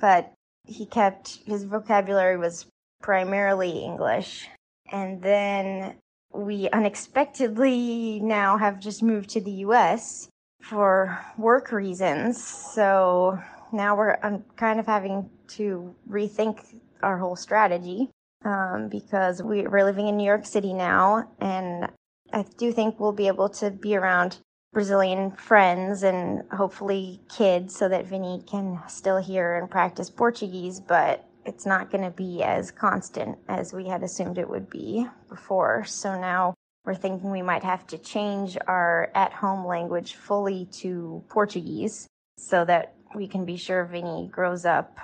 But 0.00 0.32
he 0.66 0.86
kept 0.86 1.38
his 1.46 1.64
vocabulary 1.64 2.36
was 2.36 2.66
primarily 3.00 3.82
English. 3.82 4.48
And 4.90 5.22
then 5.22 5.96
we 6.32 6.68
unexpectedly 6.70 8.20
now 8.20 8.58
have 8.58 8.80
just 8.80 9.02
moved 9.02 9.30
to 9.30 9.40
the 9.40 9.64
US 9.66 10.28
for 10.62 11.18
work 11.38 11.72
reasons. 11.72 12.42
So 12.42 13.38
now 13.72 13.96
we're 13.96 14.18
I'm 14.22 14.44
kind 14.56 14.80
of 14.80 14.86
having 14.86 15.30
to 15.48 15.94
rethink 16.08 16.64
our 17.02 17.18
whole 17.18 17.36
strategy 17.36 18.10
um, 18.44 18.88
because 18.88 19.42
we, 19.42 19.66
we're 19.66 19.84
living 19.84 20.08
in 20.08 20.16
New 20.16 20.24
York 20.24 20.46
City 20.46 20.72
now, 20.72 21.28
and 21.40 21.90
I 22.32 22.44
do 22.58 22.72
think 22.72 22.98
we'll 22.98 23.12
be 23.12 23.26
able 23.26 23.48
to 23.50 23.70
be 23.70 23.96
around 23.96 24.38
Brazilian 24.72 25.30
friends 25.32 26.02
and 26.02 26.42
hopefully 26.50 27.20
kids 27.28 27.76
so 27.76 27.88
that 27.88 28.06
Vinny 28.06 28.42
can 28.46 28.80
still 28.88 29.18
hear 29.18 29.56
and 29.56 29.70
practice 29.70 30.08
Portuguese, 30.08 30.80
but 30.80 31.28
it's 31.44 31.66
not 31.66 31.90
going 31.90 32.04
to 32.04 32.10
be 32.10 32.42
as 32.42 32.70
constant 32.70 33.36
as 33.48 33.72
we 33.72 33.86
had 33.86 34.02
assumed 34.02 34.38
it 34.38 34.48
would 34.48 34.70
be 34.70 35.06
before. 35.28 35.84
So 35.84 36.18
now 36.18 36.54
we're 36.84 36.94
thinking 36.94 37.30
we 37.30 37.42
might 37.42 37.64
have 37.64 37.86
to 37.88 37.98
change 37.98 38.56
our 38.66 39.10
at 39.14 39.32
home 39.32 39.66
language 39.66 40.14
fully 40.14 40.66
to 40.72 41.22
Portuguese 41.28 42.06
so 42.38 42.64
that 42.64 42.94
we 43.14 43.26
can 43.28 43.44
be 43.44 43.56
sure 43.56 43.84
Vinny 43.84 44.28
grows 44.30 44.64
up 44.64 44.98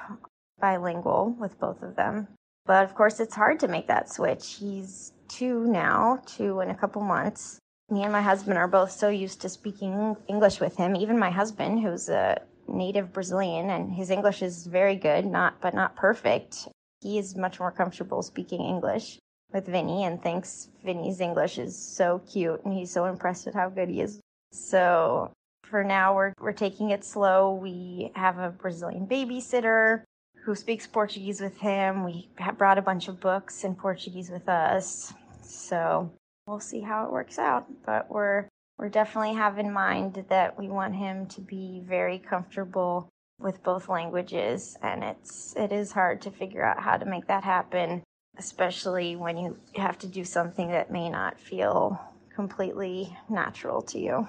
bilingual 0.61 1.35
with 1.39 1.59
both 1.59 1.83
of 1.83 1.97
them. 1.97 2.29
But 2.67 2.85
of 2.85 2.95
course, 2.95 3.21
it's 3.21 3.35
hard 3.35 3.61
to 3.61 3.69
make 3.69 3.87
that 3.89 4.13
switch. 4.13 4.57
He's 4.61 5.13
two 5.29 5.65
now, 5.65 6.21
two 6.27 6.61
in 6.61 6.71
a 6.71 6.75
couple 6.75 7.03
months. 7.03 7.59
Me 7.91 8.03
and 8.03 8.13
my 8.13 8.21
husband 8.21 8.59
are 8.59 8.69
both 8.69 8.91
so 8.91 9.09
used 9.09 9.41
to 9.41 9.49
speaking 9.49 10.17
English 10.29 10.61
with 10.61 10.77
him. 10.77 10.95
Even 10.95 11.19
my 11.19 11.31
husband, 11.31 11.81
who's 11.81 12.09
a 12.09 12.41
native 12.67 13.13
Brazilian, 13.13 13.71
and 13.71 13.93
his 13.93 14.11
English 14.11 14.43
is 14.43 14.67
very 14.67 14.97
good, 14.97 15.25
not 15.25 15.61
but 15.61 15.73
not 15.75 15.97
perfect. 15.97 16.69
He 17.01 17.19
is 17.19 17.37
much 17.37 17.59
more 17.59 17.73
comfortable 17.73 18.23
speaking 18.23 18.61
English 18.61 19.19
with 19.53 19.67
Vinny 19.67 20.05
and 20.05 20.23
thinks 20.23 20.69
Vinny's 20.85 21.21
English 21.21 21.59
is 21.59 21.77
so 21.77 22.21
cute 22.31 22.63
and 22.65 22.75
he's 22.75 22.91
so 22.91 23.07
impressed 23.07 23.47
at 23.47 23.55
how 23.55 23.71
good 23.71 23.89
he 23.89 24.03
is. 24.03 24.21
So 24.53 25.33
for 25.71 25.85
now, 25.85 26.15
we're, 26.15 26.33
we're 26.41 26.53
taking 26.53 26.91
it 26.91 27.05
slow. 27.05 27.55
We 27.55 28.11
have 28.15 28.39
a 28.39 28.51
Brazilian 28.51 29.07
babysitter 29.07 30.03
who 30.45 30.55
speaks 30.55 30.87
Portuguese 30.87 31.41
with 31.41 31.59
him. 31.59 32.05
We 32.05 32.29
brought 32.57 32.79
a 32.79 32.83
bunch 32.83 33.09
of 33.09 33.21
books 33.21 33.65
in 33.65 33.75
Portuguese 33.75 34.31
with 34.31 34.49
us. 34.49 35.13
So 35.43 36.11
we'll 36.47 36.61
see 36.61 36.81
how 36.81 37.05
it 37.05 37.13
works 37.13 37.39
out. 37.39 37.67
But 37.85 38.11
we're 38.11 38.49
we're 38.79 38.89
definitely 38.89 39.35
have 39.35 39.59
in 39.59 39.73
mind 39.73 40.25
that 40.29 40.57
we 40.59 40.69
want 40.69 40.95
him 40.95 41.27
to 41.27 41.41
be 41.41 41.83
very 41.85 42.19
comfortable 42.19 43.09
with 43.41 43.63
both 43.63 43.89
languages 43.89 44.77
and 44.83 45.05
it's 45.05 45.55
it 45.57 45.73
is 45.73 45.93
hard 45.93 46.21
to 46.23 46.31
figure 46.31 46.65
out 46.65 46.81
how 46.83 46.97
to 46.97 47.05
make 47.05 47.27
that 47.27 47.45
happen 47.45 48.03
especially 48.37 49.17
when 49.17 49.37
you 49.37 49.57
have 49.77 49.99
to 49.99 50.07
do 50.07 50.25
something 50.25 50.69
that 50.71 50.91
may 50.91 51.09
not 51.09 51.39
feel 51.39 52.01
completely 52.35 53.17
natural 53.29 53.81
to 53.83 53.99
you 53.99 54.29